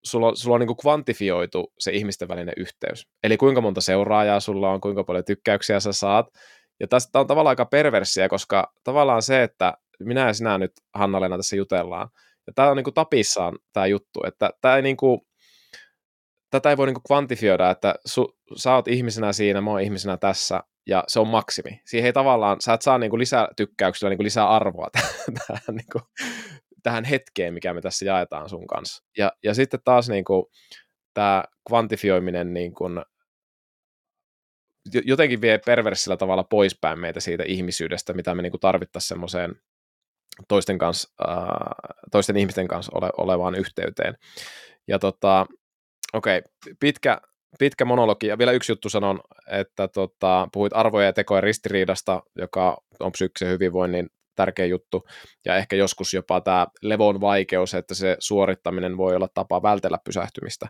[0.03, 3.07] sulla, sulla on niin kuin kvantifioitu se ihmisten välinen yhteys.
[3.23, 6.27] Eli kuinka monta seuraajaa sulla on, kuinka paljon tykkäyksiä sä saat.
[6.79, 11.37] Ja tästä on tavallaan aika perversiä, koska tavallaan se, että minä ja sinä nyt Hanna-Leena
[11.37, 12.09] tässä jutellaan,
[12.47, 15.21] ja tämä on niin kuin tapissaan tämä juttu, että tämä ei niin kuin,
[16.49, 20.17] tätä ei voi niin kuin kvantifioida, että su, sä oot ihmisenä siinä, mä oon ihmisenä
[20.17, 21.81] tässä, ja se on maksimi.
[21.85, 24.87] Siihen ei tavallaan, sä et saa niin kuin lisää tykkäyksillä niin kuin lisää arvoa
[25.47, 26.03] tähän, niin kuin,
[26.83, 29.03] tähän hetkeen, mikä me tässä jaetaan sun kanssa.
[29.17, 30.45] Ja, ja sitten taas niin kuin,
[31.13, 33.01] tämä kvantifioiminen niin kuin,
[35.05, 39.55] jotenkin vie perversillä tavalla poispäin meitä siitä ihmisyydestä, mitä me niin kuin tarvittaisiin semmoiseen
[40.47, 41.37] toisten, kanssa, äh,
[42.11, 44.17] toisten ihmisten kanssa ole, olevaan yhteyteen.
[44.87, 45.45] Ja tota,
[46.13, 47.21] okei, okay, pitkä,
[47.59, 52.77] pitkä monologi, ja vielä yksi juttu sanon, että tota, puhuit arvoja ja tekojen ristiriidasta, joka
[52.99, 55.07] on psyykkisen hyvinvoinnin tärkeä juttu,
[55.45, 60.67] ja ehkä joskus jopa tämä levon vaikeus, että se suorittaminen voi olla tapa vältellä pysähtymistä.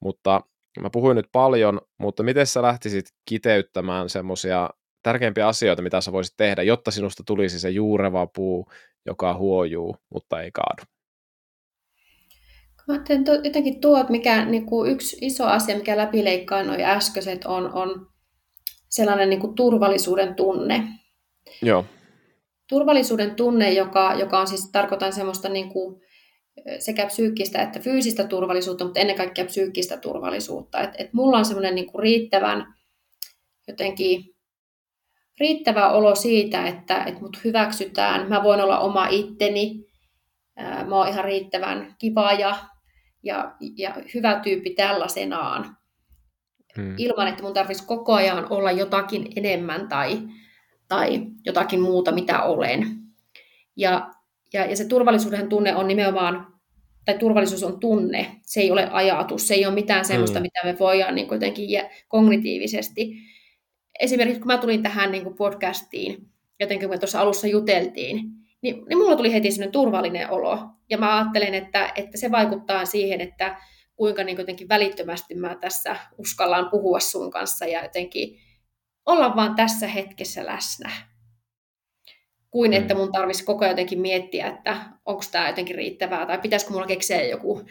[0.00, 0.40] Mutta
[0.80, 4.70] mä puhuin nyt paljon, mutta miten sä lähtisit kiteyttämään semmoisia
[5.02, 8.70] tärkeimpiä asioita, mitä sä voisit tehdä, jotta sinusta tulisi se juureva puu,
[9.06, 10.82] joka huojuu, mutta ei kaadu?
[12.88, 16.80] Mä ajattelen to, jotenkin tuo, että mikä niin kuin yksi iso asia, mikä läpileikkaa noin
[16.80, 18.06] äskeiset, on, on
[18.88, 20.88] sellainen niin kuin turvallisuuden tunne.
[21.62, 21.84] Joo
[22.68, 26.00] turvallisuuden tunne, joka, joka on siis, tarkoitan semmoista niin kuin
[26.78, 30.80] sekä psyykkistä että fyysistä turvallisuutta, mutta ennen kaikkea psyykkistä turvallisuutta.
[30.80, 32.74] Et, et mulla on semmoinen niin riittävän
[33.68, 34.36] jotenkin
[35.40, 39.86] riittävä olo siitä, että, että mut hyväksytään, mä voin olla oma itteni,
[40.86, 42.56] mä oon ihan riittävän kiva ja,
[43.22, 45.76] ja, ja hyvä tyyppi tällaisenaan.
[46.76, 46.94] Hmm.
[46.98, 50.18] Ilman, että mun tarvitsisi koko ajan olla jotakin enemmän tai,
[50.88, 52.86] tai jotakin muuta, mitä olen.
[53.76, 54.10] Ja,
[54.52, 56.46] ja, ja se turvallisuuden tunne on nimenomaan,
[57.04, 60.42] tai turvallisuus on tunne, se ei ole ajatus, se ei ole mitään sellaista, mm.
[60.42, 61.68] mitä me voidaan niin jotenkin
[62.08, 63.16] kognitiivisesti.
[64.00, 66.28] Esimerkiksi kun mä tulin tähän niin podcastiin,
[66.60, 68.20] jotenkin kun me tuossa alussa juteltiin,
[68.62, 70.58] niin, niin mulla tuli heti sellainen turvallinen olo.
[70.90, 73.56] Ja mä ajattelen, että, että se vaikuttaa siihen, että
[73.96, 78.38] kuinka niin jotenkin välittömästi mä tässä uskallaan puhua sun kanssa ja jotenkin
[79.06, 80.90] olla vaan tässä hetkessä läsnä.
[82.50, 82.76] Kuin mm.
[82.76, 86.86] että mun tarvitsisi koko ajan jotenkin miettiä, että onko tämä jotenkin riittävää, tai pitäisikö mulla
[86.86, 87.62] keksiä joku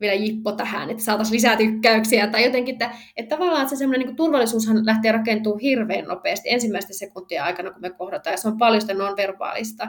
[0.00, 4.06] vielä jippo tähän, että saataisiin lisää tykkäyksiä, tai jotenkin, että, että tavallaan että se semmoinen
[4.06, 8.58] niin turvallisuushan lähtee rakentumaan hirveän nopeasti ensimmäisten sekuntien aikana, kun me kohdataan, ja se on
[8.58, 9.88] paljon sitä non-verbaalista.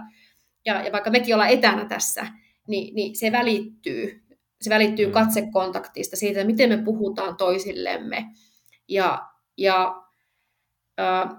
[0.66, 2.28] Ja, ja vaikka mekin ollaan etänä tässä,
[2.68, 4.24] niin, niin se välittyy.
[4.62, 5.12] Se välittyy mm.
[5.12, 8.26] katsekontaktista, siitä, miten me puhutaan toisillemme.
[8.88, 9.26] Ja,
[9.58, 10.04] ja
[11.00, 11.30] äh,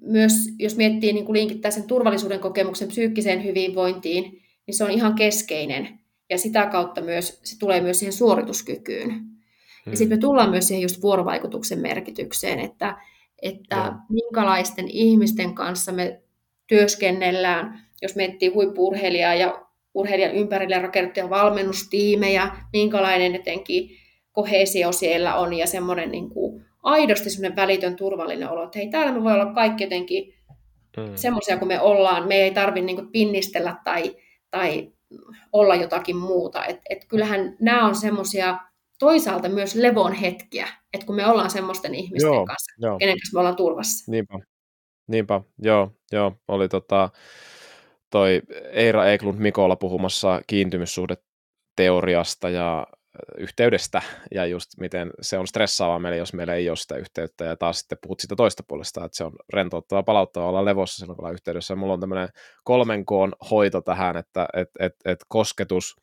[0.00, 5.14] myös jos miettii niin kuin linkittää sen turvallisuuden kokemuksen psyykkiseen hyvinvointiin, niin se on ihan
[5.14, 6.00] keskeinen.
[6.30, 9.10] Ja sitä kautta myös, se tulee myös siihen suorituskykyyn.
[9.10, 9.90] Hmm.
[9.90, 12.96] Ja sitten me tullaan myös siihen just vuorovaikutuksen merkitykseen, että,
[13.42, 13.92] että ja.
[14.08, 16.20] minkälaisten ihmisten kanssa me
[16.66, 23.90] työskennellään, jos miettii huippuurheilijaa ja urheilijan ympärille rakennettuja valmennustiimejä, minkälainen jotenkin
[24.32, 26.49] kohesio siellä on ja semmoinen niin kuin
[26.82, 30.34] aidosti semmoinen välitön turvallinen olo, että hei, täällä me voi olla kaikki jotenkin
[30.96, 31.12] mm.
[31.14, 34.16] semmoisia kuin me ollaan, me ei tarvitse niin pinnistellä tai,
[34.50, 34.92] tai
[35.52, 36.66] olla jotakin muuta.
[36.66, 38.58] Et, et kyllähän nämä on semmoisia
[38.98, 42.98] toisaalta myös levon hetkiä, että kun me ollaan semmoisten ihmisten joo, kanssa, joo.
[42.98, 44.12] kenen kanssa me ollaan turvassa.
[44.12, 44.38] Niinpä,
[45.08, 45.40] niinpä.
[45.58, 46.32] joo, joo.
[46.48, 47.10] oli tota,
[48.10, 52.86] toi Eira Eklund Mikola puhumassa kiintymyssuhdeteoriasta ja
[53.38, 54.02] yhteydestä
[54.34, 57.78] ja just miten se on stressaavaa meille, jos meillä ei ole sitä yhteyttä ja taas
[57.78, 61.34] sitten puhut sitä toista puolesta, että se on rentouttavaa, palauttavaa olla levossa silloin, kun ollaan
[61.34, 61.72] yhteydessä.
[61.72, 62.28] Ja mulla on tämmöinen
[62.64, 65.96] kolmen koon hoito tähän, että et, et, et kosketus,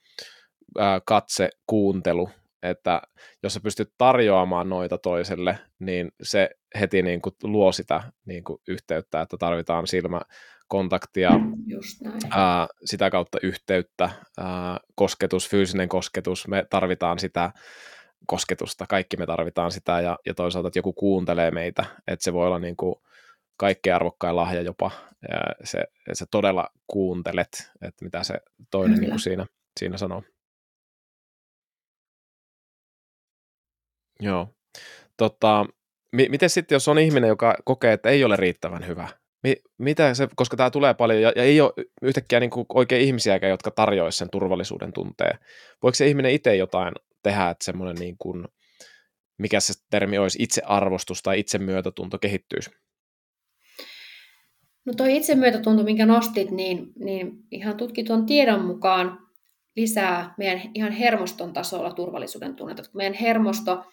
[0.77, 2.29] ää, katse, kuuntelu,
[2.63, 3.01] että
[3.43, 6.49] jos sä pystyt tarjoamaan noita toiselle, niin se
[6.79, 10.21] heti niin kuin luo sitä niin kuin yhteyttä, että tarvitaan silmä,
[10.67, 11.31] kontaktia,
[11.65, 12.19] Just näin.
[12.29, 17.51] Ää, sitä kautta yhteyttä, ää, kosketus, fyysinen kosketus, me tarvitaan sitä
[18.27, 22.47] kosketusta, kaikki me tarvitaan sitä ja, ja toisaalta, että joku kuuntelee meitä, että se voi
[22.47, 22.95] olla niin kuin
[23.57, 24.91] kaikkein arvokkain lahja jopa,
[25.29, 28.33] ja se, että sä todella kuuntelet, että mitä se
[28.71, 29.45] toinen niin kuin siinä,
[29.79, 30.23] siinä sanoo.
[34.19, 34.55] Joo.
[35.17, 35.65] Tota,
[36.11, 39.07] mi- miten sitten, jos on ihminen, joka kokee, että ei ole riittävän hyvä,
[39.43, 43.51] Mi, mitä se, koska tämä tulee paljon ja, ja ei ole yhtäkkiä niin oikein ihmisiäkään,
[43.51, 45.39] jotka tarjoaisivat sen turvallisuuden tunteen.
[45.83, 48.47] Voiko se ihminen itse jotain tehdä, että semmoinen niin kuin,
[49.37, 52.69] mikä se termi olisi, itsearvostus tai itsemyötätunto kehittyisi?
[54.85, 59.19] No toi itsemyötätunto, minkä nostit, niin, niin ihan tutkitun tiedon mukaan
[59.75, 62.83] lisää meidän ihan hermoston tasolla turvallisuuden tunnetta.
[62.93, 63.83] Meidän hermosto,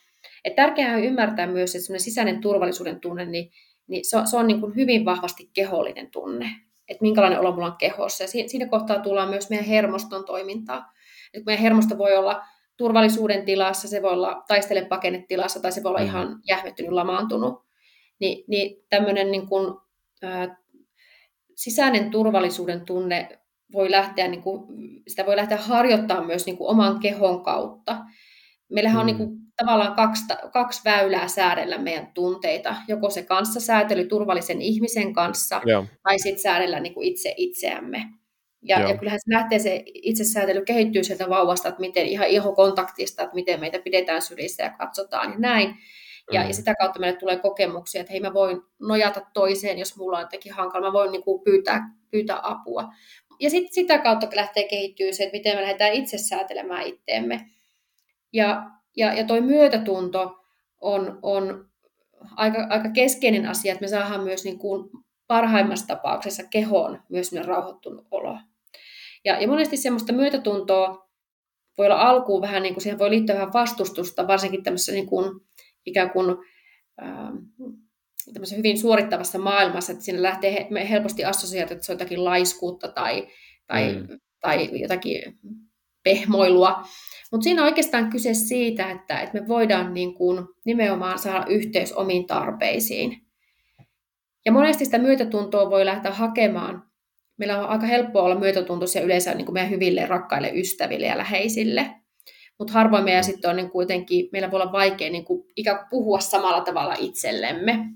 [0.44, 3.50] että tärkeää on ymmärtää myös, että sisäinen turvallisuuden tunne, niin
[3.86, 6.50] niin se on, se on niin kuin hyvin vahvasti kehollinen tunne,
[6.88, 8.24] että minkälainen olo mulla on kehossa.
[8.24, 10.92] Ja siinä, siinä kohtaa tullaan myös meidän hermoston toimintaa.
[11.34, 12.42] Et meidän hermosto voi olla
[12.76, 16.06] turvallisuuden tilassa, se voi olla taistele pakennetilassa tai se voi olla mm.
[16.06, 17.64] ihan jähmettynyt, lamaantunut.
[18.20, 19.74] Ni, niin tämmöinen niin kuin,
[20.22, 20.56] ää,
[21.54, 23.38] sisäinen turvallisuuden tunne
[23.72, 24.66] voi lähteä, niin kuin,
[25.08, 27.96] sitä voi lähteä harjoittamaan myös niin kuin oman kehon kautta.
[28.68, 29.00] Meillähän mm.
[29.00, 32.76] on niin kuin tavallaan kaksi, kaksi väylää säädellä meidän tunteita.
[32.88, 35.86] Joko se kanssasäätely turvallisen ihmisen kanssa, Joo.
[36.02, 38.04] tai sitten säädellä niin kuin itse itseämme.
[38.62, 43.34] Ja, ja kyllähän se lähtee se itsesäätely kehittyy sieltä vauvasta, että miten ihan ihokontaktista, että
[43.34, 45.74] miten meitä pidetään sylissä ja katsotaan ja näin.
[46.32, 46.48] Ja, mm.
[46.48, 50.22] ja sitä kautta meille tulee kokemuksia, että hei mä voin nojata toiseen, jos mulla on
[50.22, 51.80] jotenkin hankala, mä voin niin kuin pyytää,
[52.10, 52.84] pyytää apua.
[53.40, 57.50] Ja sitten sitä kautta lähtee kehittyä se, että miten me lähdetään itse säätelemään itteemme.
[58.32, 60.44] Ja ja, ja toi myötätunto
[60.80, 61.68] on, on
[62.36, 64.90] aika, aika keskeinen asia, että me saadaan myös niin kuin
[65.26, 68.38] parhaimmassa tapauksessa kehoon myös rauhoittunut olo.
[69.24, 71.08] Ja, ja monesti semmoista myötätuntoa
[71.78, 75.40] voi olla alkuun vähän, niin kuin siihen voi liittyä vähän vastustusta, varsinkin tämmöisessä niin kuin,
[75.86, 76.36] ikään kuin
[77.02, 77.36] ähm,
[78.56, 83.28] hyvin suorittavassa maailmassa, että siinä lähtee helposti assosioida, että se on jotakin laiskuutta tai,
[83.66, 84.20] tai, mm.
[84.40, 85.38] tai jotakin
[86.02, 86.82] pehmoilua.
[87.34, 91.92] Mutta siinä on oikeastaan kyse siitä, että, että me voidaan niin kuin nimenomaan saada yhteys
[91.92, 93.20] omiin tarpeisiin.
[94.44, 96.82] Ja monesti sitä myötätuntoa voi lähteä hakemaan.
[97.36, 101.90] Meillä on aika helppoa olla myötätuntoisia yleensä niin kuin meidän hyville, rakkaille ystäville ja läheisille.
[102.58, 105.88] Mutta harvoin meidän sitten on niin kuitenkin, meillä voi olla vaikea niin kuin ikään kuin
[105.90, 107.88] puhua samalla tavalla itsellemme.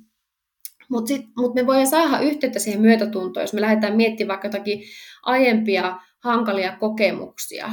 [0.90, 4.82] Mutta mut me voidaan saada yhteyttä siihen myötätuntoon, jos me lähdetään miettimään vaikka jotakin
[5.22, 7.68] aiempia hankalia kokemuksia,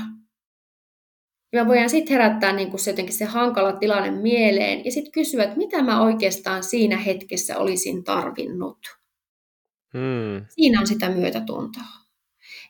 [1.55, 5.43] me voidaan sitten herättää niin kuin se, jotenkin se hankala tilanne mieleen ja sitten kysyä,
[5.43, 8.79] että mitä mä oikeastaan siinä hetkessä olisin tarvinnut.
[9.93, 10.45] Hmm.
[10.49, 11.83] Siinä on sitä myötätuntoa.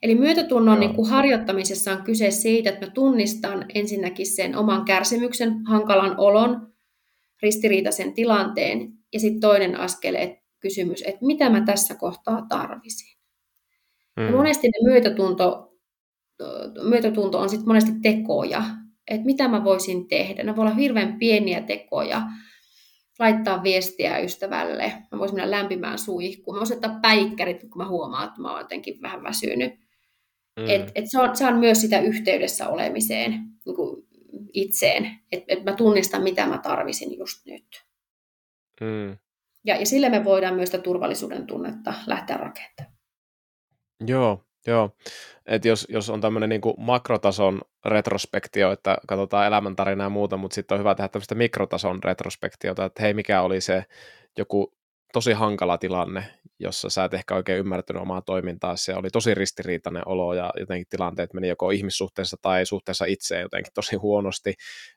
[0.04, 5.66] Eli myötätunnon niin kuin harjoittamisessa on kyse siitä, että mä tunnistan ensinnäkin sen oman kärsimyksen,
[5.66, 6.74] hankalan olon,
[7.42, 13.18] ristiriitaisen tilanteen Ja sitten toinen askel, että kysymys, että mitä mä tässä kohtaa tarvisin.
[14.18, 14.26] Mm.
[14.26, 15.74] Ja monesti ne myötätunto,
[16.84, 18.64] myötätunto on sitten monesti tekoja,
[19.08, 20.44] että mitä mä voisin tehdä.
[20.44, 22.22] Ne voi olla hirveän pieniä tekoja,
[23.20, 28.28] laittaa viestiä ystävälle, mä voisin mennä lämpimään suihkuun, mä voisin ottaa päikkärit, kun mä huomaan,
[28.28, 29.74] että mä oon jotenkin vähän väsynyt.
[30.60, 30.70] Mm.
[30.70, 33.32] Et, et se, on, se on myös sitä yhteydessä olemiseen
[33.66, 34.08] niin kuin
[34.54, 37.86] itseen, että et mä tunnistan, mitä mä tarvisin just nyt.
[38.82, 39.18] Mm.
[39.66, 42.96] Ja, ja sille me voidaan myös sitä turvallisuuden tunnetta lähteä rakentamaan.
[44.08, 44.89] Joo, joo.
[45.45, 50.76] Et jos, jos on tämmöinen niin makrotason retrospektio, että katsotaan elämäntarinaa ja muuta, mutta sitten
[50.76, 53.86] on hyvä tehdä tämmöistä mikrotason retrospektiota, että hei, mikä oli se
[54.38, 54.74] joku
[55.13, 56.26] tosi hankala tilanne,
[56.59, 60.88] jossa sä et ehkä oikein ymmärtänyt omaa toimintaa, se oli tosi ristiriitainen olo ja jotenkin
[60.89, 64.53] tilanteet meni joko ihmissuhteessa tai suhteessa itseen jotenkin tosi huonosti,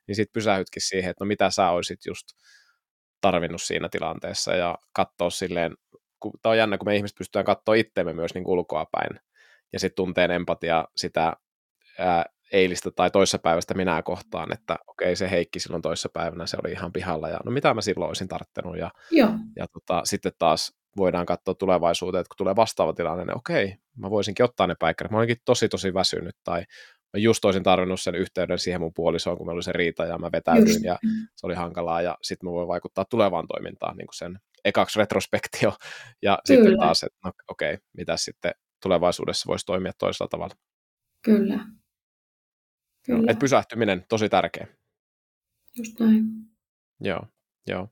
[0.06, 2.26] niin sitten pysähytkin siihen, että no mitä sä olisit just
[3.20, 5.76] tarvinnut siinä tilanteessa ja katsoa silleen,
[6.20, 9.20] kun, tämä on jännä, kun me ihmiset pystytään katsoa itseämme myös niin ulkoa päin
[9.72, 11.36] ja sitten tunteen empatia sitä
[11.98, 16.92] ää, eilistä tai toissapäivästä minä kohtaan, että okei, se Heikki silloin toissapäivänä, se oli ihan
[16.92, 19.30] pihalla, ja no mitä mä silloin olisin tarttenut, ja, Joo.
[19.56, 24.10] ja tota, sitten taas voidaan katsoa tulevaisuuteen, että kun tulee vastaava tilanne, niin okei, mä
[24.10, 26.60] voisinkin ottaa ne päikkärit, mä olinkin tosi tosi väsynyt, tai
[27.12, 30.18] mä just olisin tarvinnut sen yhteyden siihen mun puolisoon, kun meillä oli se riita, ja
[30.18, 30.84] mä vetäydyin, just.
[30.84, 30.98] ja
[31.36, 35.72] se oli hankalaa, ja sitten mä voin vaikuttaa tulevaan toimintaan, niin kuin sen ekaksi retrospektio,
[36.22, 36.62] ja Kyllä.
[36.62, 38.52] sitten taas, että no, okei, mitä sitten
[38.82, 40.54] tulevaisuudessa voisi toimia toisella tavalla.
[41.24, 41.58] Kyllä.
[43.06, 43.32] Kyllä.
[43.32, 44.66] Et pysähtyminen, tosi tärkeä.
[45.78, 46.24] Just näin.
[47.00, 47.26] Joo,
[47.66, 47.88] joo.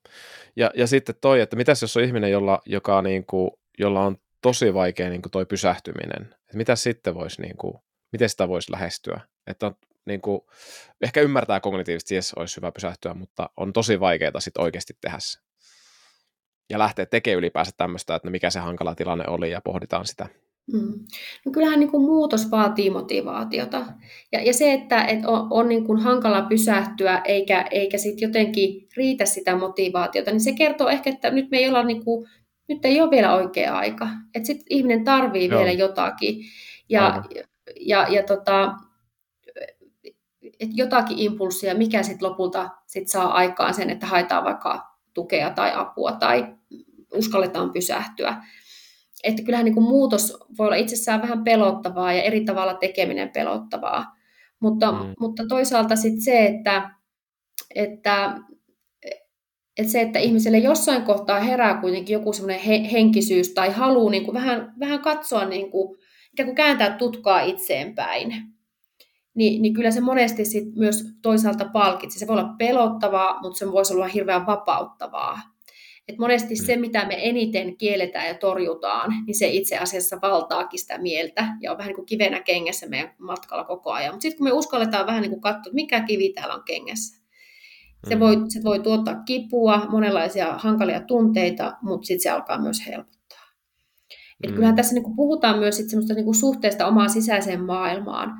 [0.57, 4.17] Ja, ja sitten toi, että mitäs jos on ihminen, jolla, joka niin kuin, jolla on
[4.43, 7.75] tosi vaikea niin kuin toi pysähtyminen, että mitä sitten voisi, niin kuin,
[8.13, 9.21] miten sitä voisi lähestyä?
[9.47, 9.77] Että on,
[10.07, 10.41] niin kuin,
[11.03, 15.39] ehkä ymmärtää kognitiivisesti, että olisi hyvä pysähtyä, mutta on tosi vaikeaa sitten oikeasti tehdä se.
[16.71, 20.29] Ja lähteä tekemään ylipäänsä tämmöistä, että mikä se hankala tilanne oli ja pohditaan sitä.
[20.73, 21.05] Mm.
[21.45, 23.87] No kyllähän niin kuin muutos vaatii motivaatiota.
[24.33, 28.89] Ja, ja se, että et on, on niin kuin hankala pysähtyä eikä, eikä sit jotenkin
[28.97, 32.29] riitä sitä motivaatiota, niin se kertoo ehkä, että nyt me ei olla niin kuin,
[32.69, 34.09] nyt ei ole vielä oikea aika.
[34.35, 35.59] Että sitten ihminen tarvii Joo.
[35.59, 36.45] vielä jotakin.
[36.89, 37.43] Ja, ja,
[37.81, 38.75] ja, ja tota,
[40.61, 45.73] et jotakin impulssia, mikä sitten lopulta sit saa aikaan sen, että haetaan vaikka tukea tai
[45.75, 46.55] apua tai
[47.15, 48.43] uskalletaan pysähtyä
[49.25, 54.17] että kyllähän niin kuin muutos voi olla itsessään vähän pelottavaa ja eri tavalla tekeminen pelottavaa.
[54.61, 55.15] Mutta, mm.
[55.21, 56.91] mutta toisaalta sitten se, että,
[57.75, 58.39] että,
[59.77, 64.25] että se, että ihmiselle jossain kohtaa herää kuitenkin joku semmoinen he, henkisyys tai halu niin
[64.25, 65.99] kuin vähän, vähän katsoa, niin kuin,
[66.33, 68.35] ikään kuin kääntää tutkaa itseenpäin,
[69.35, 72.19] niin, niin kyllä se monesti sit myös toisaalta palkitsi.
[72.19, 75.41] Se voi olla pelottavaa, mutta se voisi olla hirveän vapauttavaa.
[76.09, 76.65] Et monesti mm.
[76.67, 81.73] se, mitä me eniten kielletään ja torjutaan, niin se itse asiassa valtaakin sitä mieltä ja
[81.73, 84.15] on vähän niin kuin kivenä kengessä meidän matkalla koko ajan.
[84.15, 87.27] Mutta sitten kun me uskalletaan vähän niin kuin katsoa, mikä kivi täällä on kengessä,
[88.09, 88.21] se mm.
[88.21, 93.45] voi, se voi tuottaa kipua, monenlaisia hankalia tunteita, mutta sitten se alkaa myös helpottaa.
[94.45, 94.55] Et mm.
[94.55, 98.33] kyllähän tässä niin kuin puhutaan myös sit semmoista niin kuin suhteesta omaan sisäiseen maailmaan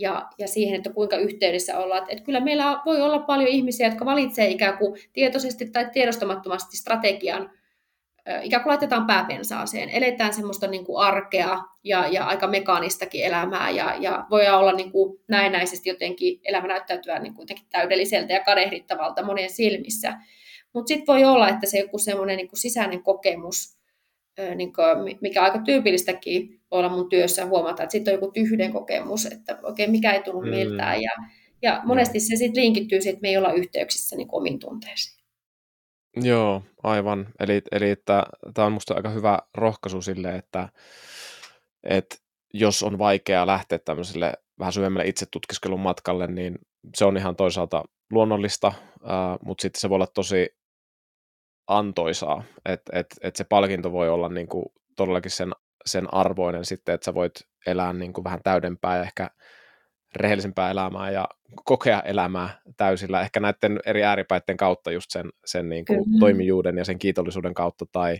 [0.00, 2.06] ja, ja siihen, että kuinka yhteydessä ollaan.
[2.08, 7.50] Että, kyllä meillä voi olla paljon ihmisiä, jotka valitsee ikään kuin tietoisesti tai tiedostamattomasti strategian,
[8.42, 9.90] ikään kuin laitetaan pääpensaaseen.
[9.90, 14.92] Eletään semmoista niin kuin arkea ja, ja aika mekaanistakin elämää ja, ja voi olla niin
[14.92, 20.18] kuin näennäisesti jotenkin elämä näyttäytyä niin kuin täydelliseltä ja kadehdittavalta monien silmissä.
[20.72, 23.78] Mutta sitten voi olla, että se joku semmoinen niin sisäinen kokemus,
[24.54, 29.26] niin kuin, mikä aika tyypillistäkin olla mun työssä huomata, että sitten on joku tyhden kokemus,
[29.26, 30.50] että oikein mikä ei tullut mm.
[30.50, 31.02] miltään.
[31.02, 31.10] Ja,
[31.62, 35.20] ja monesti se sitten linkittyy siihen, että me ei olla yhteyksissä niin omiin tunteisiin.
[36.16, 37.26] Joo, aivan.
[37.40, 38.22] Eli, eli että,
[38.54, 40.68] tämä on minusta aika hyvä rohkaisu sille, että,
[41.84, 42.16] että
[42.54, 46.58] jos on vaikeaa lähteä tämmöiselle vähän syvemmälle itsetutkiskelun matkalle, niin
[46.96, 50.48] se on ihan toisaalta luonnollista, äh, mutta sitten se voi olla tosi
[51.66, 54.64] antoisaa, että et, et se palkinto voi olla niin kuin
[54.96, 55.52] todellakin sen,
[55.86, 57.32] sen arvoinen sitten, että sä voit
[57.66, 59.30] elää niin kuin vähän täydempää ja ehkä
[60.16, 61.28] rehellisempää elämää ja
[61.64, 66.84] kokea elämää täysillä, ehkä näiden eri ääripäiden kautta just sen, sen niin kuin toimijuuden ja
[66.84, 68.18] sen kiitollisuuden kautta tai,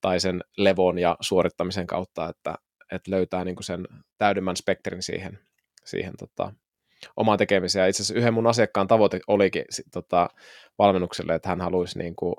[0.00, 2.54] tai sen levon ja suorittamisen kautta, että,
[2.92, 3.88] että löytää niin kuin sen
[4.18, 5.38] täydemmän spektrin siihen,
[5.84, 6.52] siihen tota,
[7.16, 7.88] omaan tekemiseen.
[7.88, 10.28] itse asiassa yhden mun asiakkaan tavoite olikin tota,
[10.78, 12.34] valmennukselle, että hän haluaisi niin kuin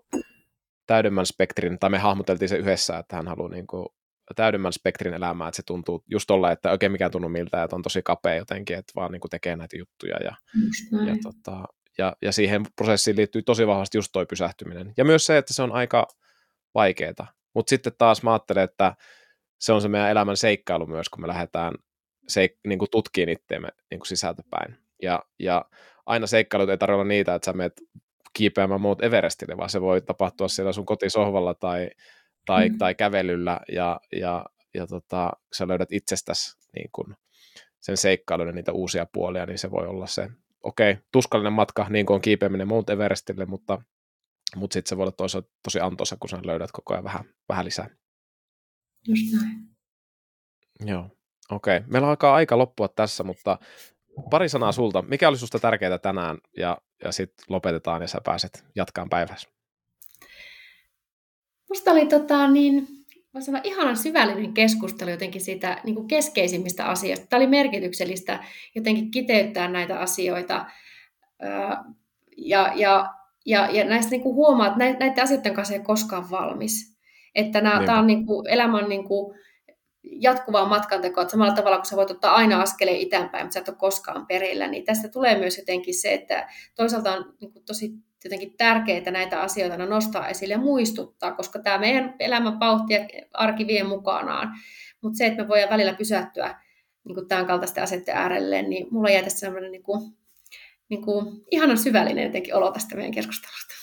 [0.87, 3.87] täydemmän spektrin, tai me hahmoteltiin se yhdessä, että hän haluaa niin kuin
[4.35, 7.81] täydemmän spektrin elämää, että se tuntuu just tolla, että oikein mikään tunnu miltä, että on
[7.81, 10.35] tosi kapea jotenkin, että vaan niin kuin tekee näitä juttuja ja,
[11.05, 11.63] ja, tota,
[11.97, 14.93] ja, ja siihen prosessiin liittyy tosi vahvasti just toi pysähtyminen.
[14.97, 16.07] Ja myös se, että se on aika
[16.75, 17.27] vaikeaa.
[17.53, 18.95] Mutta sitten taas mä ajattelen, että
[19.59, 21.73] se on se meidän elämän seikkailu myös, kun me lähdetään
[22.27, 24.77] seik- niin kuin tutkiin itteemme niin kuin sisältöpäin.
[25.01, 25.65] Ja, ja
[26.05, 27.81] aina seikkailut ei tarvitse olla niitä, että sä menet
[28.33, 31.89] kiipeämään muut Everestille, vaan se voi tapahtua siellä sun kotisohvalla tai,
[32.45, 32.77] tai, mm.
[32.77, 37.15] tai kävelyllä ja, ja, ja tota, sä löydät itsestäsi niin kuin
[37.79, 40.29] sen seikkailun ja niitä uusia puolia, niin se voi olla se,
[40.63, 43.81] okei, okay, tuskallinen matka, niin kuin on kiipeäminen Mount Everestille, mutta,
[44.55, 47.65] mutta sitten se voi olla toisaalta tosi antoisa, kun sä löydät koko ajan vähän, vähän
[47.65, 47.89] lisää.
[49.07, 49.75] Just näin.
[50.85, 51.09] Joo,
[51.51, 51.77] okei.
[51.77, 51.89] Okay.
[51.89, 53.57] Meillä alkaa aika loppua tässä, mutta
[54.29, 55.01] pari sanaa sulta.
[55.01, 59.49] Mikä oli susta tärkeää tänään ja, ja sitten lopetetaan ja sä pääset jatkaan päivässä?
[61.75, 62.87] Musta oli tota, niin,
[63.33, 67.25] mä sanon, ihanan syvällinen keskustelu jotenkin siitä niin kuin keskeisimmistä asioista.
[67.29, 68.43] Tämä oli merkityksellistä
[68.75, 70.65] jotenkin kiteyttää näitä asioita.
[72.37, 73.13] Ja, ja,
[73.45, 76.97] ja, ja näistä niin kuin huomaa, että näiden asioiden kanssa ei koskaan valmis.
[77.35, 79.35] Että nämä, tämä on niin kuin, elämän niin kuin,
[80.03, 83.69] jatkuvaa matkantekoa, että samalla tavalla kun sä voit ottaa aina askeleen itäänpäin, mutta sä et
[83.69, 87.93] ole koskaan perillä, niin tästä tulee myös jotenkin se, että toisaalta on niin kuin tosi
[88.25, 92.99] jotenkin tärkeää näitä asioita nostaa esille ja muistuttaa, koska tämä meidän elämän vauhti ja
[93.33, 94.49] arki vie mukanaan.
[95.01, 96.55] Mutta se, että me voidaan välillä pysähtyä
[97.03, 100.01] niin kuin tämän kaltaisten asioiden äärelle, niin mulla jäi tässä sellainen niin kuin,
[100.89, 103.75] niin kuin, ihanan syvällinen jotenkin olo tästä meidän keskustelusta.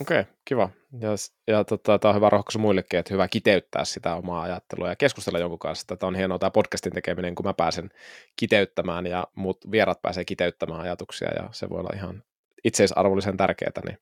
[0.00, 0.70] Okei, okay, kiva.
[1.00, 1.08] Ja,
[1.46, 5.38] ja tota, tämä on hyvä rohkaisu muillekin, että hyvä kiteyttää sitä omaa ajattelua ja keskustella
[5.38, 5.96] jonkun kanssa.
[5.96, 7.90] Tämä on hienoa tämä podcastin tekeminen, kun mä pääsen
[8.36, 12.22] kiteyttämään ja muut vierat pääsee kiteyttämään ajatuksia ja se voi olla ihan
[12.64, 13.98] itseisarvollisen tärkeää, niin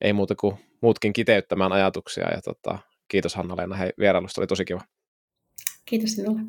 [0.00, 2.30] ei muuta kuin muutkin kiteyttämään ajatuksia.
[2.30, 4.80] Ja tota, kiitos Hanna-Leena hei, vierailusta, oli tosi kiva.
[5.84, 6.40] Kiitos sinulle.